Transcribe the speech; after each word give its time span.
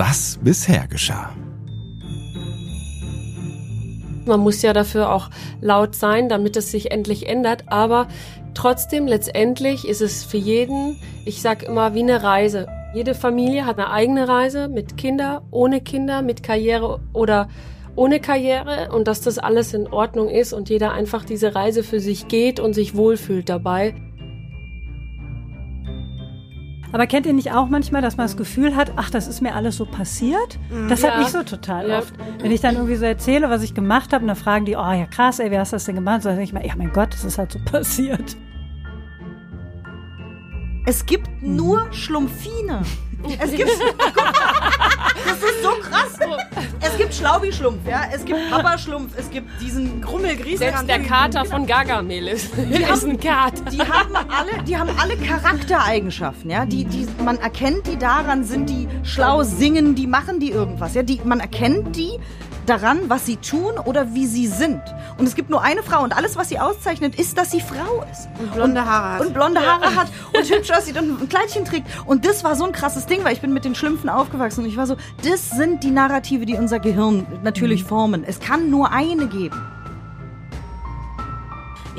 was 0.00 0.38
bisher 0.42 0.86
geschah. 0.86 1.30
Man 4.24 4.40
muss 4.40 4.62
ja 4.62 4.72
dafür 4.72 5.12
auch 5.12 5.28
laut 5.60 5.94
sein, 5.94 6.30
damit 6.30 6.56
es 6.56 6.70
sich 6.70 6.90
endlich 6.90 7.28
ändert. 7.28 7.64
Aber 7.66 8.08
trotzdem, 8.54 9.06
letztendlich 9.06 9.86
ist 9.86 10.00
es 10.00 10.24
für 10.24 10.38
jeden, 10.38 10.96
ich 11.26 11.42
sag 11.42 11.62
immer, 11.62 11.92
wie 11.92 12.00
eine 12.00 12.22
Reise. 12.22 12.66
Jede 12.94 13.14
Familie 13.14 13.66
hat 13.66 13.76
eine 13.78 13.90
eigene 13.90 14.26
Reise 14.26 14.68
mit 14.68 14.96
Kinder, 14.96 15.42
ohne 15.50 15.82
Kinder, 15.82 16.22
mit 16.22 16.42
Karriere 16.42 17.00
oder 17.12 17.48
ohne 17.94 18.20
Karriere 18.20 18.88
und 18.92 19.06
dass 19.06 19.20
das 19.20 19.38
alles 19.38 19.74
in 19.74 19.86
Ordnung 19.86 20.30
ist 20.30 20.54
und 20.54 20.70
jeder 20.70 20.92
einfach 20.92 21.26
diese 21.26 21.54
Reise 21.54 21.82
für 21.82 22.00
sich 22.00 22.26
geht 22.26 22.58
und 22.58 22.72
sich 22.72 22.96
wohlfühlt 22.96 23.50
dabei. 23.50 23.94
Aber 26.92 27.06
kennt 27.06 27.24
ihr 27.26 27.32
nicht 27.32 27.52
auch 27.52 27.68
manchmal, 27.68 28.02
dass 28.02 28.16
man 28.16 28.26
das 28.26 28.36
Gefühl 28.36 28.74
hat, 28.74 28.92
ach, 28.96 29.10
das 29.10 29.28
ist 29.28 29.40
mir 29.40 29.54
alles 29.54 29.76
so 29.76 29.84
passiert? 29.86 30.58
Das 30.88 31.02
Ja. 31.02 31.10
hat 31.10 31.18
mich 31.18 31.28
so 31.28 31.42
total 31.42 31.88
Ja. 31.88 31.98
oft. 31.98 32.12
Wenn 32.40 32.50
ich 32.50 32.60
dann 32.60 32.74
irgendwie 32.74 32.96
so 32.96 33.04
erzähle, 33.04 33.48
was 33.48 33.62
ich 33.62 33.74
gemacht 33.74 34.12
habe, 34.12 34.22
und 34.22 34.28
dann 34.28 34.36
fragen 34.36 34.64
die, 34.64 34.74
oh 34.76 34.92
ja 34.92 35.06
krass, 35.06 35.38
ey, 35.38 35.50
wie 35.50 35.58
hast 35.58 35.72
du 35.72 35.76
das 35.76 35.84
denn 35.84 35.94
gemacht? 35.94 36.22
So, 36.22 36.28
dann 36.30 36.38
denke 36.38 36.48
ich 36.48 36.52
mir, 36.52 36.66
ja 36.66 36.74
mein 36.76 36.92
Gott, 36.92 37.12
das 37.14 37.24
ist 37.24 37.38
halt 37.38 37.52
so 37.52 37.58
passiert. 37.64 38.36
Es 40.86 41.04
gibt 41.06 41.28
nur 41.42 41.86
Schlumpfine. 41.92 42.82
Es 43.38 43.50
gibt. 43.50 43.68
das 43.70 45.42
ist 45.42 45.62
so 45.62 45.68
krass. 45.82 46.18
Es 46.80 46.96
gibt 46.96 47.14
Schlaubi-Schlumpf, 47.14 47.86
ja. 47.86 48.04
Es 48.12 48.24
gibt 48.24 48.38
Papa-Schlumpf. 48.50 49.12
Es 49.16 49.30
gibt 49.30 49.48
diesen 49.60 50.00
Grummelgries. 50.00 50.58
Selbst 50.58 50.88
der 50.88 51.00
Kater 51.00 51.44
von 51.44 51.66
Gargamel 51.66 52.28
ist, 52.28 52.54
ist 52.92 53.04
ein 53.06 53.20
Kater. 53.20 53.49
Die 53.72 53.80
haben 53.80 54.16
alle, 54.16 54.62
die 54.64 54.76
haben 54.76 54.90
alle 54.98 55.16
Charaktereigenschaften, 55.16 56.50
ja. 56.50 56.66
Die, 56.66 56.84
die, 56.84 57.06
man 57.24 57.38
erkennt 57.38 57.86
die 57.86 57.96
daran, 57.96 58.44
sind 58.44 58.68
die 58.68 58.88
schlau, 59.02 59.42
singen, 59.42 59.94
die 59.94 60.06
machen 60.06 60.40
die 60.40 60.50
irgendwas, 60.50 60.94
ja. 60.94 61.02
Die, 61.02 61.20
man 61.24 61.40
erkennt 61.40 61.96
die 61.96 62.18
daran, 62.66 62.98
was 63.08 63.26
sie 63.26 63.36
tun 63.36 63.78
oder 63.84 64.14
wie 64.14 64.26
sie 64.26 64.46
sind. 64.46 64.80
Und 65.18 65.26
es 65.26 65.34
gibt 65.34 65.50
nur 65.50 65.62
eine 65.62 65.82
Frau 65.82 66.02
und 66.02 66.16
alles, 66.16 66.36
was 66.36 66.48
sie 66.48 66.58
auszeichnet, 66.58 67.16
ist, 67.16 67.36
dass 67.36 67.50
sie 67.50 67.60
Frau 67.60 68.04
ist. 68.10 68.28
Und 68.38 68.54
blonde 68.54 68.84
Haare 68.84 69.14
hat. 69.14 69.26
Und 69.26 69.34
blonde 69.34 69.60
Haare 69.60 69.94
hat 69.94 70.08
und 70.32 70.48
hübsch 70.48 70.70
aussieht 70.70 70.96
und 70.96 71.22
ein 71.22 71.28
Kleidchen 71.28 71.64
trägt. 71.64 71.86
Und 72.06 72.24
das 72.24 72.44
war 72.44 72.54
so 72.54 72.64
ein 72.64 72.72
krasses 72.72 73.06
Ding, 73.06 73.24
weil 73.24 73.32
ich 73.32 73.40
bin 73.40 73.52
mit 73.52 73.64
den 73.64 73.74
Schlümpfen 73.74 74.08
aufgewachsen 74.08 74.62
und 74.64 74.70
ich 74.70 74.76
war 74.76 74.86
so, 74.86 74.96
das 75.28 75.50
sind 75.50 75.82
die 75.82 75.90
Narrative, 75.90 76.46
die 76.46 76.54
unser 76.54 76.78
Gehirn 76.78 77.26
natürlich 77.42 77.84
formen. 77.84 78.24
Es 78.24 78.38
kann 78.40 78.70
nur 78.70 78.92
eine 78.92 79.26
geben. 79.26 79.60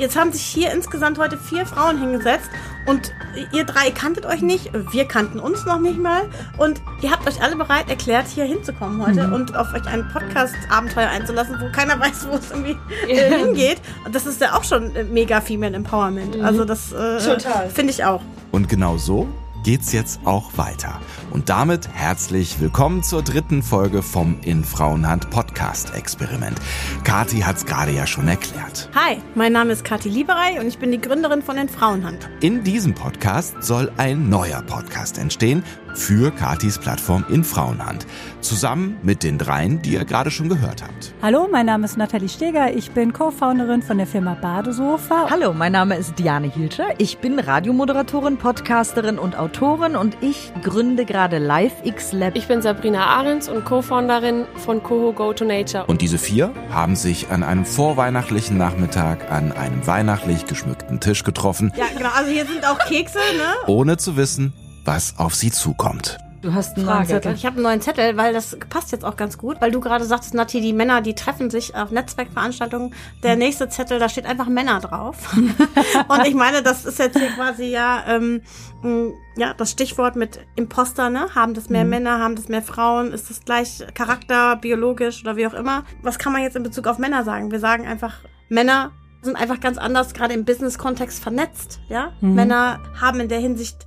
Jetzt 0.02 0.16
haben 0.16 0.32
sich 0.32 0.42
hier 0.42 0.72
insgesamt 0.72 1.16
heute 1.16 1.38
vier 1.38 1.64
Frauen 1.64 1.96
hingesetzt 2.00 2.50
und 2.86 3.14
ihr 3.52 3.62
drei 3.62 3.92
kanntet 3.92 4.26
euch 4.26 4.42
nicht, 4.42 4.72
wir 4.90 5.04
kannten 5.04 5.38
uns 5.38 5.64
noch 5.64 5.78
nicht 5.78 5.96
mal 5.96 6.28
und 6.58 6.82
ihr 7.02 7.12
habt 7.12 7.24
euch 7.28 7.40
alle 7.40 7.54
bereit 7.54 7.88
erklärt, 7.88 8.26
hier 8.26 8.44
hinzukommen 8.44 9.06
heute 9.06 9.32
und 9.32 9.54
auf 9.54 9.72
euch 9.72 9.86
ein 9.86 10.08
Podcast-Abenteuer 10.08 11.08
einzulassen, 11.08 11.54
wo 11.60 11.70
keiner 11.70 12.00
weiß, 12.00 12.26
wo 12.28 12.34
es 12.34 12.50
irgendwie 12.50 12.76
äh, 13.08 13.44
hingeht. 13.44 13.80
Und 14.04 14.12
das 14.12 14.26
ist 14.26 14.40
ja 14.40 14.58
auch 14.58 14.64
schon 14.64 14.92
äh, 14.96 15.04
mega 15.04 15.40
Female 15.40 15.76
Empowerment. 15.76 16.34
Also 16.40 16.64
das 16.64 16.92
äh, 16.92 17.20
finde 17.68 17.92
ich 17.92 18.04
auch. 18.04 18.22
Und 18.50 18.68
genau 18.68 18.96
so 18.96 19.28
geht's 19.62 19.92
jetzt 19.92 20.20
auch 20.24 20.56
weiter. 20.56 21.00
Und 21.30 21.48
damit 21.48 21.88
herzlich 21.92 22.60
willkommen 22.60 23.02
zur 23.02 23.22
dritten 23.22 23.62
Folge 23.62 24.02
vom 24.02 24.38
In 24.42 24.64
Frauenhand 24.64 25.30
Podcast 25.30 25.94
Experiment. 25.94 26.58
Kati 27.04 27.40
hat's 27.40 27.64
gerade 27.64 27.92
ja 27.92 28.06
schon 28.06 28.28
erklärt. 28.28 28.90
Hi, 28.94 29.18
mein 29.34 29.52
Name 29.52 29.72
ist 29.72 29.84
Kathi 29.84 30.08
Lieberei 30.08 30.60
und 30.60 30.66
ich 30.66 30.78
bin 30.78 30.90
die 30.90 31.00
Gründerin 31.00 31.42
von 31.42 31.56
den 31.56 31.68
Frauenhand. 31.68 32.28
In 32.40 32.64
diesem 32.64 32.94
Podcast 32.94 33.62
soll 33.62 33.90
ein 33.96 34.28
neuer 34.28 34.62
Podcast 34.62 35.18
entstehen 35.18 35.62
für 35.94 36.30
Katis 36.30 36.78
Plattform 36.78 37.24
In 37.28 37.44
Frauenhand. 37.44 38.06
Zusammen 38.40 38.96
mit 39.02 39.22
den 39.22 39.38
dreien, 39.38 39.82
die 39.82 39.94
ihr 39.94 40.04
gerade 40.04 40.30
schon 40.30 40.48
gehört 40.48 40.82
habt. 40.82 41.12
Hallo, 41.22 41.48
mein 41.50 41.66
Name 41.66 41.84
ist 41.84 41.96
Nathalie 41.96 42.28
Steger, 42.28 42.74
ich 42.74 42.90
bin 42.90 43.12
Co-Founderin 43.12 43.82
von 43.82 43.98
der 43.98 44.06
Firma 44.06 44.34
Badesofa. 44.34 45.28
Hallo, 45.30 45.52
mein 45.52 45.72
Name 45.72 45.96
ist 45.96 46.18
Diane 46.18 46.48
Hilscher. 46.50 46.88
Ich 46.98 47.18
bin 47.18 47.38
Radiomoderatorin, 47.38 48.36
Podcasterin 48.36 49.18
und 49.18 49.38
Autorin 49.38 49.96
und 49.96 50.16
ich 50.20 50.52
gründe 50.62 51.04
gerade 51.04 51.38
Live 51.38 51.74
X 51.84 52.12
Lab. 52.12 52.36
Ich 52.36 52.48
bin 52.48 52.62
Sabrina 52.62 53.06
Ahrens 53.06 53.48
und 53.48 53.64
Co-Founderin 53.64 54.46
von 54.56 54.82
Coho 54.82 55.12
Go 55.12 55.32
to 55.32 55.44
Nature. 55.44 55.84
Und 55.86 56.00
diese 56.00 56.18
vier 56.18 56.52
haben 56.70 56.96
sich 56.96 57.28
an 57.30 57.42
einem 57.42 57.64
vorweihnachtlichen 57.64 58.56
Nachmittag 58.58 59.30
an 59.30 59.52
einem 59.52 59.86
weihnachtlich 59.86 60.46
geschmückten 60.46 61.00
Tisch 61.00 61.22
getroffen, 61.24 61.72
Ja, 61.76 61.84
genau. 61.96 62.10
Also 62.14 62.30
hier 62.30 62.46
sind 62.46 62.64
auch 62.66 62.78
Kekse, 62.86 63.18
ne? 63.36 63.44
ohne 63.66 63.96
zu 63.96 64.16
wissen, 64.16 64.52
was 64.84 65.18
auf 65.18 65.34
sie 65.34 65.50
zukommt. 65.50 66.18
Du 66.42 66.52
hast 66.54 66.76
einen 66.76 66.86
Frage, 66.86 66.98
neuen 66.98 67.08
Zettel. 67.08 67.34
Ich 67.34 67.46
habe 67.46 67.54
einen 67.54 67.62
neuen 67.62 67.80
Zettel, 67.80 68.16
weil 68.16 68.32
das 68.32 68.58
passt 68.68 68.90
jetzt 68.90 69.04
auch 69.04 69.16
ganz 69.16 69.38
gut, 69.38 69.60
weil 69.60 69.70
du 69.70 69.78
gerade 69.78 70.04
sagtest, 70.04 70.34
Nati, 70.34 70.60
die 70.60 70.72
Männer, 70.72 71.00
die 71.00 71.14
treffen 71.14 71.50
sich 71.50 71.76
auf 71.76 71.92
Netzwerkveranstaltungen. 71.92 72.92
Der 73.22 73.36
nächste 73.36 73.68
Zettel, 73.68 74.00
da 74.00 74.08
steht 74.08 74.26
einfach 74.26 74.48
Männer 74.48 74.80
drauf. 74.80 75.16
Und 75.36 76.26
ich 76.26 76.34
meine, 76.34 76.64
das 76.64 76.84
ist 76.84 76.98
jetzt 76.98 77.16
hier 77.16 77.30
quasi 77.30 77.66
ja, 77.66 78.02
ähm, 78.08 78.42
mh, 78.82 79.12
ja 79.36 79.54
das 79.54 79.70
Stichwort 79.70 80.16
mit 80.16 80.40
Imposter, 80.56 81.10
ne? 81.10 81.32
Haben 81.32 81.54
das 81.54 81.70
mehr 81.70 81.84
Männer, 81.84 82.18
haben 82.18 82.34
das 82.34 82.48
mehr 82.48 82.62
Frauen? 82.62 83.12
Ist 83.12 83.30
das 83.30 83.44
gleich 83.44 83.84
Charakter, 83.94 84.56
biologisch 84.56 85.22
oder 85.22 85.36
wie 85.36 85.46
auch 85.46 85.54
immer? 85.54 85.84
Was 86.02 86.18
kann 86.18 86.32
man 86.32 86.42
jetzt 86.42 86.56
in 86.56 86.64
Bezug 86.64 86.88
auf 86.88 86.98
Männer 86.98 87.22
sagen? 87.22 87.52
Wir 87.52 87.60
sagen 87.60 87.86
einfach, 87.86 88.14
Männer 88.48 88.90
sind 89.22 89.36
einfach 89.36 89.60
ganz 89.60 89.78
anders, 89.78 90.12
gerade 90.12 90.34
im 90.34 90.44
Business-Kontext 90.44 91.22
vernetzt, 91.22 91.78
ja? 91.88 92.10
Männer 92.20 92.80
haben 93.00 93.20
in 93.20 93.28
der 93.28 93.38
Hinsicht 93.38 93.86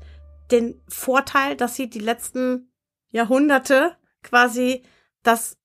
den 0.51 0.81
Vorteil, 0.87 1.55
dass 1.55 1.75
sie 1.75 1.89
die 1.89 1.99
letzten 1.99 2.71
Jahrhunderte 3.11 3.95
quasi 4.23 4.83
das 5.23 5.57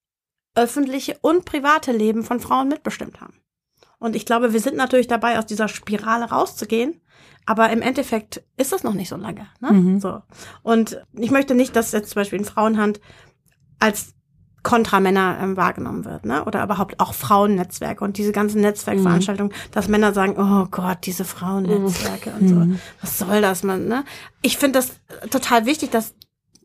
öffentliche 0.54 1.18
und 1.20 1.44
private 1.44 1.92
Leben 1.92 2.22
von 2.22 2.40
Frauen 2.40 2.68
mitbestimmt 2.68 3.20
haben. 3.20 3.40
Und 3.98 4.16
ich 4.16 4.24
glaube, 4.26 4.52
wir 4.52 4.60
sind 4.60 4.76
natürlich 4.76 5.08
dabei, 5.08 5.38
aus 5.38 5.46
dieser 5.46 5.68
Spirale 5.68 6.30
rauszugehen. 6.30 7.00
Aber 7.46 7.70
im 7.70 7.82
Endeffekt 7.82 8.42
ist 8.56 8.72
das 8.72 8.82
noch 8.82 8.94
nicht 8.94 9.08
so 9.08 9.16
lange. 9.16 9.48
Ne? 9.60 9.70
So. 10.00 10.22
Und 10.62 11.04
ich 11.12 11.30
möchte 11.30 11.54
nicht, 11.54 11.74
dass 11.74 11.92
jetzt 11.92 12.10
zum 12.10 12.20
Beispiel 12.20 12.38
in 12.38 12.44
Frauenhand 12.44 13.00
als 13.78 14.14
Kontramänner 14.62 15.38
ähm, 15.40 15.56
wahrgenommen 15.56 16.04
wird, 16.04 16.24
ne? 16.26 16.44
Oder 16.44 16.62
überhaupt 16.62 17.00
auch 17.00 17.14
Frauennetzwerke 17.14 18.04
und 18.04 18.18
diese 18.18 18.32
ganzen 18.32 18.60
Netzwerkveranstaltungen, 18.60 19.52
dass 19.72 19.88
Männer 19.88 20.12
sagen, 20.12 20.34
oh 20.38 20.66
Gott, 20.70 20.98
diese 21.02 21.24
Frauennetzwerke 21.24 22.32
und 22.38 22.48
so. 22.48 22.78
Was 23.00 23.18
soll 23.18 23.40
das, 23.40 23.62
man, 23.62 23.88
ne? 23.88 24.04
Ich 24.42 24.58
finde 24.58 24.78
das 24.78 25.00
total 25.30 25.66
wichtig, 25.66 25.90
dass 25.90 26.14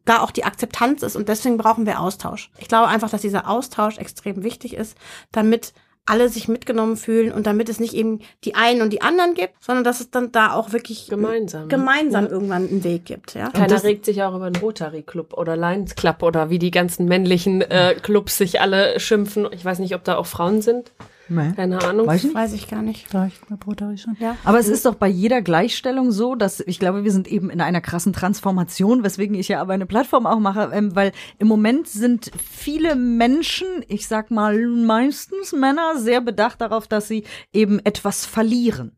da 0.05 0.19
auch 0.19 0.31
die 0.31 0.43
Akzeptanz 0.43 1.01
ist 1.01 1.15
und 1.15 1.29
deswegen 1.29 1.57
brauchen 1.57 1.85
wir 1.85 1.99
Austausch. 1.99 2.51
Ich 2.59 2.67
glaube 2.67 2.87
einfach, 2.87 3.09
dass 3.09 3.21
dieser 3.21 3.49
Austausch 3.49 3.97
extrem 3.97 4.43
wichtig 4.43 4.75
ist, 4.75 4.95
damit 5.31 5.73
alle 6.05 6.29
sich 6.29 6.47
mitgenommen 6.47 6.97
fühlen 6.97 7.31
und 7.31 7.47
damit 7.47 7.67
es 7.67 7.79
nicht 7.79 7.93
eben 7.93 8.19
die 8.43 8.53
einen 8.55 8.81
und 8.81 8.93
die 8.93 9.01
anderen 9.01 9.33
gibt, 9.33 9.53
sondern 9.63 9.83
dass 9.83 10.01
es 10.01 10.11
dann 10.11 10.31
da 10.31 10.53
auch 10.53 10.71
wirklich 10.71 11.07
Gemeinsam. 11.07 11.67
gemeinsam 11.67 12.25
Ja. 12.25 12.31
irgendwann 12.31 12.67
einen 12.69 12.83
Weg 12.83 13.05
gibt, 13.05 13.33
ja. 13.33 13.49
Keiner 13.49 13.83
regt 13.83 14.05
sich 14.05 14.21
auch 14.21 14.35
über 14.35 14.45
einen 14.45 14.55
Rotary 14.57 15.01
Club 15.01 15.33
oder 15.33 15.57
Lions 15.57 15.95
Club 15.95 16.21
oder 16.21 16.49
wie 16.49 16.59
die 16.59 16.71
ganzen 16.71 17.07
männlichen 17.07 17.61
äh, 17.61 17.95
Clubs 18.01 18.37
sich 18.37 18.61
alle 18.61 18.99
schimpfen. 18.99 19.47
Ich 19.51 19.65
weiß 19.65 19.79
nicht, 19.79 19.95
ob 19.95 20.03
da 20.03 20.17
auch 20.17 20.27
Frauen 20.27 20.61
sind. 20.61 20.91
Nee. 21.27 21.53
Keine 21.55 21.81
Ahnung. 21.83 22.07
Weiß 22.07 22.19
ich 22.19 22.25
nicht. 22.25 22.35
Weiß 22.35 22.53
ich 22.53 22.67
gar 22.67 22.81
nicht. 22.81 23.07
Vielleicht 23.07 23.47
bei 23.47 23.55
Rotary 23.65 23.97
schon. 23.97 24.15
Ja. 24.19 24.37
Aber 24.43 24.59
es 24.59 24.67
ist 24.67 24.85
doch 24.85 24.95
bei 24.95 25.07
jeder 25.07 25.41
Gleichstellung 25.41 26.11
so, 26.11 26.35
dass 26.35 26.59
ich 26.59 26.79
glaube, 26.79 27.03
wir 27.03 27.11
sind 27.11 27.27
eben 27.27 27.49
in 27.49 27.61
einer 27.61 27.81
krassen 27.81 28.13
Transformation, 28.13 29.03
weswegen 29.03 29.35
ich 29.35 29.47
ja 29.47 29.61
aber 29.61 29.73
eine 29.73 29.85
Plattform 29.85 30.25
auch 30.25 30.39
mache, 30.39 30.69
ähm, 30.73 30.95
weil 30.95 31.11
im 31.39 31.47
Moment 31.47 31.87
sind 31.87 32.31
viele 32.37 32.95
Menschen, 32.95 33.67
ich 33.87 34.07
sag 34.07 34.31
mal 34.31 34.67
meistens 34.67 35.53
Männer, 35.53 35.97
sehr 35.97 36.21
bedacht 36.21 36.61
darauf, 36.61 36.87
dass 36.87 37.07
sie 37.07 37.23
eben 37.53 37.79
etwas 37.79 38.25
verlieren. 38.25 38.91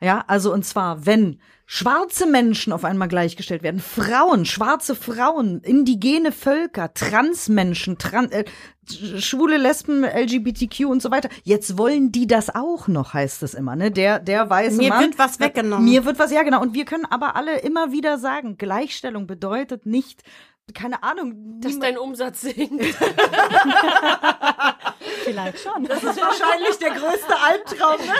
Ja, 0.00 0.24
also 0.26 0.52
und 0.52 0.64
zwar, 0.64 1.06
wenn 1.06 1.38
schwarze 1.66 2.26
Menschen 2.26 2.72
auf 2.72 2.84
einmal 2.84 3.08
gleichgestellt 3.08 3.62
werden, 3.62 3.80
Frauen, 3.80 4.44
schwarze 4.44 4.94
Frauen, 4.94 5.60
indigene 5.62 6.32
Völker, 6.32 6.92
Transmenschen, 6.94 7.98
Tran 7.98 8.30
äh, 8.32 8.44
schwule 8.86 9.56
Lesben, 9.56 10.04
LGBTQ 10.04 10.86
und 10.86 11.00
so 11.00 11.10
weiter. 11.10 11.30
Jetzt 11.42 11.78
wollen 11.78 12.12
die 12.12 12.26
das 12.26 12.54
auch 12.54 12.86
noch, 12.86 13.14
heißt 13.14 13.42
es 13.42 13.54
immer, 13.54 13.76
ne? 13.76 13.90
Der 13.90 14.18
der 14.18 14.50
weiße 14.50 14.76
Mir 14.76 14.90
Mann, 14.90 15.04
wird 15.04 15.18
was 15.18 15.40
weggenommen. 15.40 15.84
Mir 15.84 16.04
wird 16.04 16.18
was, 16.18 16.30
ja 16.30 16.42
genau. 16.42 16.60
Und 16.60 16.74
wir 16.74 16.84
können 16.84 17.06
aber 17.06 17.36
alle 17.36 17.60
immer 17.60 17.92
wieder 17.92 18.18
sagen, 18.18 18.58
Gleichstellung 18.58 19.26
bedeutet 19.26 19.86
nicht, 19.86 20.22
keine 20.72 21.02
Ahnung, 21.02 21.60
Dass 21.60 21.78
dein 21.78 21.98
Umsatz 21.98 22.40
sinkt. 22.40 22.82
Vielleicht 25.24 25.58
schon. 25.60 25.84
das 25.84 26.02
ist 26.02 26.20
wahrscheinlich 26.20 26.78
der 26.78 26.90
größte 26.92 27.36
Albtraum. 27.42 28.00
Ne? 28.00 28.14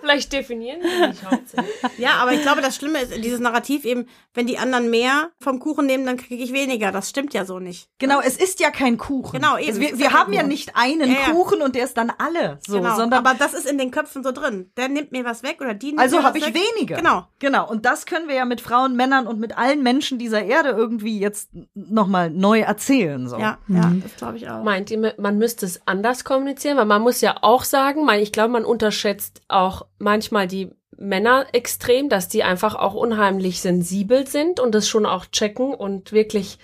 Vielleicht 0.00 0.32
definieren 0.32 0.80
sie 0.82 1.06
nicht 1.08 1.24
hauptsächlich. 1.24 1.70
Ja, 1.98 2.14
aber 2.22 2.32
ich 2.32 2.40
glaube, 2.42 2.62
das 2.62 2.76
Schlimme 2.76 3.00
ist 3.00 3.14
dieses 3.22 3.40
Narrativ 3.40 3.84
eben, 3.84 4.06
wenn 4.32 4.46
die 4.46 4.56
anderen 4.58 4.88
mehr 4.90 5.30
vom 5.42 5.58
Kuchen 5.58 5.84
nehmen, 5.86 6.06
dann 6.06 6.16
kriege 6.16 6.42
ich 6.42 6.52
weniger. 6.52 6.92
Das 6.92 7.10
stimmt 7.10 7.34
ja 7.34 7.44
so 7.44 7.58
nicht. 7.58 7.88
Genau, 7.98 8.20
es 8.20 8.36
ist 8.36 8.60
ja 8.60 8.70
kein 8.70 8.96
Kuchen. 8.96 9.32
Genau, 9.40 9.58
eben. 9.58 9.68
Also 9.68 9.80
wir 9.80 9.98
wir 9.98 10.12
haben 10.12 10.32
ja 10.32 10.42
nicht 10.42 10.76
einen 10.76 11.10
Ja, 11.10 11.18
ja. 11.28 11.30
Kuchen 11.32 11.60
und 11.60 11.74
der 11.74 11.84
ist 11.84 11.96
dann 11.96 12.10
alle 12.16 12.58
so, 12.66 12.78
genau. 12.78 12.96
sondern 12.96 13.24
aber 13.26 13.36
das 13.38 13.52
ist 13.54 13.66
in 13.66 13.76
den 13.76 13.90
Köpfen 13.90 14.22
so 14.22 14.32
drin. 14.32 14.70
Der 14.76 14.88
nimmt 14.88 15.12
mir 15.12 15.24
was 15.24 15.42
weg 15.42 15.58
oder 15.60 15.74
die 15.74 15.88
nimmt 15.88 16.00
also 16.00 16.22
habe 16.22 16.38
ich 16.38 16.46
weg. 16.46 16.54
weniger. 16.76 16.96
Genau. 16.96 17.26
Genau. 17.38 17.68
Und 17.68 17.84
das 17.84 18.06
können 18.06 18.28
wir 18.28 18.36
ja 18.36 18.44
mit 18.46 18.60
Frauen, 18.62 18.96
Männern 18.96 19.26
und 19.26 19.38
mit 19.40 19.58
allen 19.58 19.82
Menschen 19.82 20.18
dieser 20.18 20.42
Erde 20.42 20.70
irgendwie 20.70 21.18
jetzt 21.18 21.50
nochmal 21.74 22.30
neu 22.30 22.60
erzählen. 22.60 23.28
So. 23.28 23.36
Ja, 23.38 23.58
ja, 23.68 23.92
das 24.02 24.16
glaube 24.16 24.36
ich 24.38 24.48
auch. 24.48 24.62
Meint 24.62 24.90
ihr, 24.90 25.14
man 25.18 25.36
müsste 25.38 25.66
es 25.66 25.80
anders 25.86 26.24
kommunizieren? 26.24 26.76
Weil 26.78 26.86
man 26.86 27.02
muss 27.02 27.20
ja 27.20 27.36
auch 27.42 27.64
sagen, 27.64 28.04
man- 28.04 28.20
ich 28.20 28.32
glaube, 28.32 28.50
man 28.50 28.64
unterschätzt 28.64 29.42
auch 29.48 29.86
manchmal 30.00 30.48
die 30.48 30.70
Männer 30.96 31.46
extrem, 31.52 32.08
dass 32.08 32.28
die 32.28 32.42
einfach 32.42 32.74
auch 32.74 32.94
unheimlich 32.94 33.60
sensibel 33.60 34.26
sind 34.26 34.60
und 34.60 34.74
das 34.74 34.88
schon 34.88 35.06
auch 35.06 35.26
checken 35.26 35.72
und 35.74 36.12
wirklich, 36.12 36.58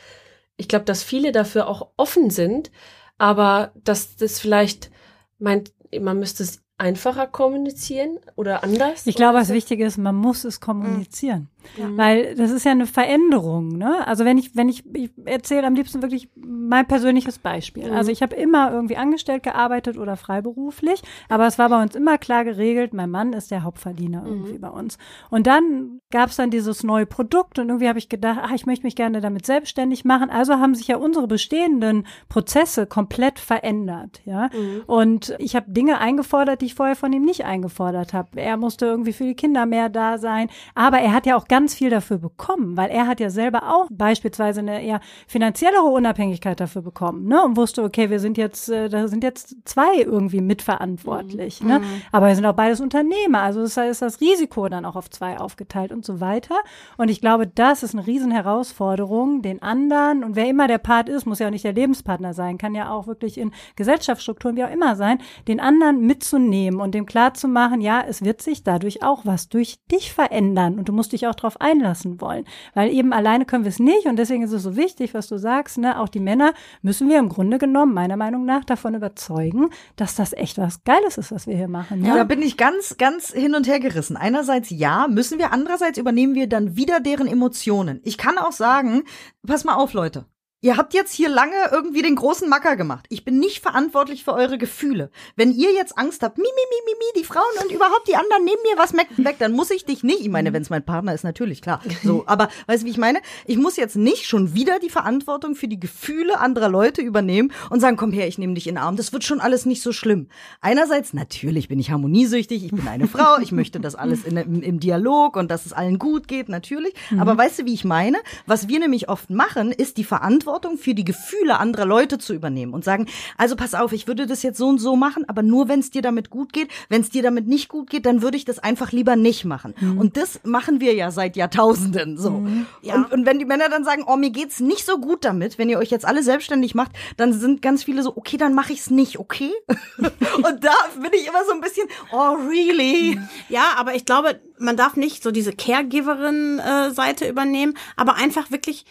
ich 0.56 0.68
glaube, 0.68 0.84
dass 0.84 1.02
viele 1.02 1.32
dafür 1.32 1.68
auch 1.68 1.90
offen 1.96 2.30
sind, 2.30 2.70
aber 3.18 3.72
dass 3.84 4.16
das 4.16 4.40
vielleicht 4.40 4.90
meint, 5.38 5.72
man 5.98 6.18
müsste 6.18 6.42
es 6.42 6.62
einfacher 6.78 7.26
kommunizieren 7.26 8.18
oder 8.34 8.62
anders? 8.62 9.06
Ich 9.06 9.16
glaube, 9.16 9.38
was 9.38 9.48
wichtig 9.50 9.80
ist, 9.80 9.96
man 9.96 10.14
muss 10.14 10.44
es 10.44 10.60
kommunizieren. 10.60 11.48
Weil 11.96 12.34
das 12.34 12.50
ist 12.50 12.64
ja 12.64 12.72
eine 12.72 12.86
Veränderung. 12.86 13.76
Ne? 13.76 14.06
Also 14.06 14.24
wenn 14.24 14.38
ich, 14.38 14.56
wenn 14.56 14.68
ich, 14.68 14.84
ich 14.94 15.10
erzähle 15.24 15.66
am 15.66 15.74
liebsten 15.74 16.02
wirklich 16.02 16.30
mein 16.36 16.86
persönliches 16.86 17.38
Beispiel. 17.38 17.90
Also 17.90 18.10
ich 18.10 18.22
habe 18.22 18.36
immer 18.36 18.70
irgendwie 18.70 18.96
angestellt 18.96 19.42
gearbeitet 19.42 19.98
oder 19.98 20.16
freiberuflich, 20.16 21.02
aber 21.28 21.46
es 21.46 21.58
war 21.58 21.68
bei 21.68 21.82
uns 21.82 21.94
immer 21.94 22.18
klar 22.18 22.44
geregelt, 22.44 22.94
mein 22.94 23.10
Mann 23.10 23.32
ist 23.32 23.50
der 23.50 23.62
Hauptverdiener 23.62 24.24
irgendwie 24.26 24.58
bei 24.58 24.68
uns. 24.68 24.98
Und 25.30 25.46
dann 25.46 26.00
gab 26.10 26.30
es 26.30 26.36
dann 26.36 26.50
dieses 26.50 26.82
neue 26.82 27.06
Produkt 27.06 27.58
und 27.58 27.68
irgendwie 27.68 27.88
habe 27.88 27.98
ich 27.98 28.08
gedacht, 28.08 28.38
ach, 28.42 28.52
ich 28.52 28.66
möchte 28.66 28.84
mich 28.84 28.96
gerne 28.96 29.20
damit 29.20 29.46
selbstständig 29.46 30.04
machen. 30.04 30.30
Also 30.30 30.54
haben 30.54 30.74
sich 30.74 30.88
ja 30.88 30.96
unsere 30.96 31.26
bestehenden 31.26 32.06
Prozesse 32.28 32.86
komplett 32.86 33.38
verändert. 33.38 34.20
Ja? 34.24 34.50
Und 34.86 35.34
ich 35.38 35.56
habe 35.56 35.70
Dinge 35.70 35.98
eingefordert, 35.98 36.60
die 36.60 36.66
ich 36.66 36.74
vorher 36.74 36.96
von 36.96 37.12
ihm 37.12 37.24
nicht 37.24 37.44
eingefordert 37.44 38.12
habe. 38.12 38.40
Er 38.40 38.56
musste 38.56 38.86
irgendwie 38.86 39.12
für 39.12 39.24
die 39.24 39.34
Kinder 39.34 39.66
mehr 39.66 39.88
da 39.88 40.18
sein, 40.18 40.48
aber 40.74 40.98
er 40.98 41.12
hat 41.12 41.26
ja 41.26 41.36
auch 41.36 41.48
ganz 41.48 41.55
viel 41.74 41.90
dafür 41.90 42.18
bekommen, 42.18 42.76
weil 42.76 42.90
er 42.90 43.06
hat 43.06 43.20
ja 43.20 43.30
selber 43.30 43.74
auch 43.74 43.86
beispielsweise 43.90 44.60
eine 44.60 44.82
eher 44.82 45.00
finanziellere 45.26 45.84
Unabhängigkeit 45.84 46.60
dafür 46.60 46.82
bekommen, 46.82 47.26
ne? 47.26 47.42
Und 47.42 47.56
wusste, 47.56 47.82
okay, 47.82 48.10
wir 48.10 48.20
sind 48.20 48.36
jetzt, 48.38 48.68
äh, 48.68 48.88
da 48.88 49.08
sind 49.08 49.24
jetzt 49.24 49.56
zwei 49.64 49.96
irgendwie 49.96 50.40
mitverantwortlich, 50.40 51.62
ne? 51.62 51.80
Aber 52.12 52.28
wir 52.28 52.34
sind 52.34 52.46
auch 52.46 52.54
beides 52.54 52.80
Unternehmer, 52.80 53.40
also 53.40 53.62
ist, 53.62 53.76
ist 53.78 54.02
das 54.02 54.20
Risiko 54.20 54.68
dann 54.68 54.84
auch 54.84 54.96
auf 54.96 55.10
zwei 55.10 55.38
aufgeteilt 55.38 55.92
und 55.92 56.04
so 56.04 56.20
weiter. 56.20 56.56
Und 56.96 57.08
ich 57.08 57.20
glaube, 57.20 57.46
das 57.46 57.82
ist 57.82 57.94
eine 57.94 58.06
Riesenherausforderung, 58.06 59.42
den 59.42 59.62
anderen 59.62 60.24
und 60.24 60.36
wer 60.36 60.48
immer 60.48 60.68
der 60.68 60.78
Part 60.78 61.08
ist, 61.08 61.26
muss 61.26 61.38
ja 61.38 61.46
auch 61.46 61.52
nicht 61.52 61.64
der 61.64 61.72
Lebenspartner 61.72 62.34
sein, 62.34 62.58
kann 62.58 62.74
ja 62.74 62.90
auch 62.90 63.06
wirklich 63.06 63.38
in 63.38 63.52
Gesellschaftsstrukturen 63.76 64.56
wie 64.56 64.64
auch 64.64 64.70
immer 64.70 64.96
sein, 64.96 65.18
den 65.48 65.60
anderen 65.60 66.00
mitzunehmen 66.06 66.80
und 66.80 66.94
dem 66.94 67.06
klarzumachen, 67.06 67.80
ja, 67.80 68.04
es 68.06 68.22
wird 68.22 68.42
sich 68.42 68.62
dadurch 68.62 69.02
auch 69.02 69.24
was 69.24 69.48
durch 69.48 69.78
dich 69.90 70.12
verändern 70.12 70.78
und 70.78 70.88
du 70.88 70.92
musst 70.92 71.12
dich 71.12 71.26
auch 71.26 71.34
darauf 71.34 71.45
einlassen 71.60 72.20
wollen, 72.20 72.44
weil 72.74 72.90
eben 72.90 73.12
alleine 73.12 73.44
können 73.44 73.62
wir 73.62 73.68
es 73.68 73.78
nicht 73.78 74.06
und 74.06 74.16
deswegen 74.16 74.42
ist 74.42 74.50
es 74.52 74.64
so 74.64 74.74
wichtig, 74.74 75.14
was 75.14 75.28
du 75.28 75.38
sagst, 75.38 75.78
ne, 75.78 76.00
auch 76.00 76.08
die 76.08 76.18
Männer 76.18 76.52
müssen 76.82 77.08
wir 77.08 77.18
im 77.20 77.28
Grunde 77.28 77.58
genommen 77.58 77.94
meiner 77.94 78.16
Meinung 78.16 78.44
nach 78.44 78.64
davon 78.64 78.94
überzeugen, 78.96 79.70
dass 79.94 80.16
das 80.16 80.32
echt 80.32 80.58
was 80.58 80.82
Geiles 80.82 81.18
ist, 81.18 81.30
was 81.30 81.46
wir 81.46 81.56
hier 81.56 81.68
machen. 81.68 82.02
Da 82.02 82.16
Ja? 82.16 82.24
bin 82.24 82.42
ich 82.42 82.56
ganz, 82.56 82.96
ganz 82.98 83.32
hin 83.32 83.54
und 83.54 83.68
her 83.68 83.78
gerissen. 83.78 84.16
Einerseits 84.16 84.70
ja, 84.70 85.06
müssen 85.08 85.38
wir, 85.38 85.52
andererseits 85.52 85.98
übernehmen 85.98 86.34
wir 86.34 86.48
dann 86.48 86.76
wieder 86.76 86.98
deren 87.00 87.28
Emotionen. 87.28 88.00
Ich 88.02 88.18
kann 88.18 88.38
auch 88.38 88.52
sagen, 88.52 89.04
pass 89.46 89.64
mal 89.64 89.74
auf, 89.76 89.92
Leute. 89.92 90.24
Ihr 90.62 90.78
habt 90.78 90.94
jetzt 90.94 91.12
hier 91.12 91.28
lange 91.28 91.54
irgendwie 91.70 92.00
den 92.00 92.16
großen 92.16 92.48
Macker 92.48 92.76
gemacht. 92.76 93.04
Ich 93.10 93.26
bin 93.26 93.38
nicht 93.38 93.60
verantwortlich 93.60 94.24
für 94.24 94.32
eure 94.32 94.56
Gefühle. 94.56 95.10
Wenn 95.36 95.52
ihr 95.52 95.70
jetzt 95.74 95.98
Angst 95.98 96.22
habt, 96.22 96.38
mi, 96.38 96.44
mi, 96.44 96.48
mi, 96.48 96.76
mi, 96.86 96.98
mi, 96.98 97.20
die 97.20 97.26
Frauen 97.26 97.44
und 97.62 97.70
überhaupt 97.70 98.08
die 98.08 98.16
anderen 98.16 98.42
nehmen 98.42 98.56
mir 98.64 98.78
was 98.78 98.94
weg, 98.94 99.36
dann 99.38 99.52
muss 99.52 99.70
ich 99.70 99.84
dich 99.84 100.02
nicht. 100.02 100.20
Ich 100.20 100.30
meine, 100.30 100.54
wenn 100.54 100.62
es 100.62 100.70
mein 100.70 100.82
Partner 100.82 101.12
ist, 101.12 101.24
natürlich, 101.24 101.60
klar. 101.60 101.82
So, 102.02 102.24
aber 102.26 102.48
weißt 102.68 102.82
du, 102.82 102.86
wie 102.86 102.90
ich 102.90 102.96
meine? 102.96 103.20
Ich 103.44 103.58
muss 103.58 103.76
jetzt 103.76 103.96
nicht 103.96 104.26
schon 104.26 104.54
wieder 104.54 104.78
die 104.78 104.88
Verantwortung 104.88 105.56
für 105.56 105.68
die 105.68 105.78
Gefühle 105.78 106.40
anderer 106.40 106.70
Leute 106.70 107.02
übernehmen 107.02 107.52
und 107.68 107.80
sagen, 107.80 107.98
komm 107.98 108.10
her, 108.10 108.26
ich 108.26 108.38
nehme 108.38 108.54
dich 108.54 108.66
in 108.66 108.76
den 108.76 108.82
Arm. 108.82 108.96
Das 108.96 109.12
wird 109.12 109.24
schon 109.24 109.40
alles 109.40 109.66
nicht 109.66 109.82
so 109.82 109.92
schlimm. 109.92 110.28
Einerseits, 110.62 111.12
natürlich 111.12 111.68
bin 111.68 111.78
ich 111.78 111.90
harmoniesüchtig, 111.90 112.64
ich 112.64 112.70
bin 112.72 112.88
eine 112.88 113.08
Frau, 113.08 113.38
ich 113.42 113.52
möchte 113.52 113.78
das 113.78 113.94
alles 113.94 114.24
in, 114.24 114.38
im, 114.38 114.62
im 114.62 114.80
Dialog 114.80 115.36
und 115.36 115.50
dass 115.50 115.66
es 115.66 115.74
allen 115.74 115.98
gut 115.98 116.28
geht, 116.28 116.48
natürlich. 116.48 116.94
Aber 117.18 117.36
weißt 117.36 117.58
du, 117.60 117.66
wie 117.66 117.74
ich 117.74 117.84
meine? 117.84 118.16
Was 118.46 118.68
wir 118.68 118.78
nämlich 118.78 119.10
oft 119.10 119.28
machen, 119.28 119.70
ist 119.70 119.98
die 119.98 120.04
Verantwortung 120.04 120.55
für 120.78 120.94
die 120.94 121.04
Gefühle 121.04 121.58
anderer 121.58 121.86
Leute 121.86 122.18
zu 122.18 122.34
übernehmen 122.34 122.74
und 122.74 122.84
sagen, 122.84 123.06
also 123.36 123.56
pass 123.56 123.74
auf, 123.74 123.92
ich 123.92 124.06
würde 124.06 124.26
das 124.26 124.42
jetzt 124.42 124.58
so 124.58 124.68
und 124.68 124.78
so 124.78 124.96
machen, 124.96 125.24
aber 125.28 125.42
nur 125.42 125.68
wenn 125.68 125.80
es 125.80 125.90
dir 125.90 126.02
damit 126.02 126.30
gut 126.30 126.52
geht. 126.52 126.68
Wenn 126.88 127.00
es 127.00 127.10
dir 127.10 127.22
damit 127.22 127.46
nicht 127.46 127.68
gut 127.68 127.90
geht, 127.90 128.06
dann 128.06 128.22
würde 128.22 128.36
ich 128.36 128.44
das 128.44 128.58
einfach 128.58 128.92
lieber 128.92 129.16
nicht 129.16 129.44
machen. 129.44 129.74
Und 129.98 130.16
das 130.16 130.40
machen 130.44 130.80
wir 130.80 130.94
ja 130.94 131.10
seit 131.10 131.36
Jahrtausenden 131.36 132.18
so. 132.18 132.46
Ja. 132.82 132.94
Und, 132.94 133.12
und 133.12 133.26
wenn 133.26 133.38
die 133.38 133.44
Männer 133.44 133.68
dann 133.68 133.84
sagen, 133.84 134.04
oh, 134.06 134.16
mir 134.16 134.30
geht's 134.30 134.60
nicht 134.60 134.86
so 134.86 134.98
gut 134.98 135.24
damit, 135.24 135.58
wenn 135.58 135.68
ihr 135.68 135.78
euch 135.78 135.90
jetzt 135.90 136.04
alle 136.04 136.22
selbstständig 136.22 136.74
macht, 136.74 136.92
dann 137.16 137.32
sind 137.32 137.62
ganz 137.62 137.84
viele 137.84 138.02
so, 138.02 138.16
okay, 138.16 138.36
dann 138.36 138.54
mache 138.54 138.72
ich's 138.72 138.90
nicht, 138.90 139.18
okay? 139.18 139.52
und 139.98 140.64
da 140.64 140.74
bin 141.00 141.10
ich 141.12 141.26
immer 141.26 141.44
so 141.44 141.52
ein 141.52 141.60
bisschen, 141.60 141.86
oh, 142.12 142.36
really? 142.48 143.18
Ja, 143.48 143.74
aber 143.76 143.94
ich 143.94 144.04
glaube, 144.04 144.40
man 144.58 144.76
darf 144.76 144.96
nicht 144.96 145.22
so 145.22 145.30
diese 145.30 145.52
Caregiverin-Seite 145.52 147.28
übernehmen, 147.28 147.74
aber 147.96 148.14
einfach 148.14 148.50
wirklich 148.50 148.84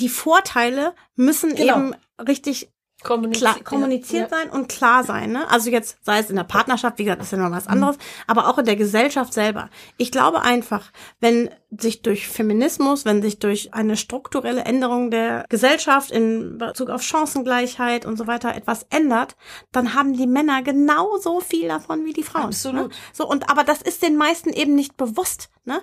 die 0.00 0.08
Vorteile 0.08 0.94
müssen 1.14 1.54
Genau. 1.54 1.76
eben 1.76 1.94
richtig 2.26 2.70
Kommuniz 3.02 3.38
klar, 3.38 3.56
kommuniziert 3.62 4.30
sein 4.30 4.48
und 4.48 4.68
klar 4.68 5.04
sein. 5.04 5.30
Ne? 5.30 5.48
Also 5.50 5.70
jetzt 5.70 5.98
sei 6.02 6.18
es 6.18 6.30
in 6.30 6.36
der 6.36 6.44
Partnerschaft, 6.44 6.98
wie 6.98 7.04
gesagt, 7.04 7.20
das 7.20 7.28
ist 7.28 7.38
ja 7.38 7.44
noch 7.44 7.54
was 7.54 7.66
anderes, 7.66 7.98
aber 8.26 8.48
auch 8.48 8.56
in 8.56 8.64
der 8.64 8.76
Gesellschaft 8.76 9.34
selber. 9.34 9.68
Ich 9.98 10.10
glaube 10.10 10.40
einfach, 10.42 10.90
wenn 11.20 11.50
sich 11.70 12.00
durch 12.00 12.26
Feminismus, 12.26 13.04
wenn 13.04 13.20
sich 13.20 13.38
durch 13.38 13.74
eine 13.74 13.98
strukturelle 13.98 14.62
Änderung 14.62 15.10
der 15.10 15.44
Gesellschaft 15.50 16.10
in 16.10 16.56
Bezug 16.56 16.88
auf 16.88 17.02
Chancengleichheit 17.02 18.06
und 18.06 18.16
so 18.16 18.26
weiter 18.26 18.54
etwas 18.54 18.86
ändert, 18.88 19.36
dann 19.72 19.94
haben 19.94 20.14
die 20.14 20.26
Männer 20.26 20.62
genauso 20.62 21.40
viel 21.40 21.68
davon 21.68 22.06
wie 22.06 22.14
die 22.14 22.22
Frauen. 22.22 22.46
Absolut. 22.46 22.88
Ne? 22.88 22.94
So 23.12 23.28
und 23.28 23.50
aber 23.50 23.62
das 23.62 23.82
ist 23.82 24.02
den 24.02 24.16
meisten 24.16 24.48
eben 24.48 24.74
nicht 24.74 24.96
bewusst. 24.96 25.50
Ne? 25.64 25.82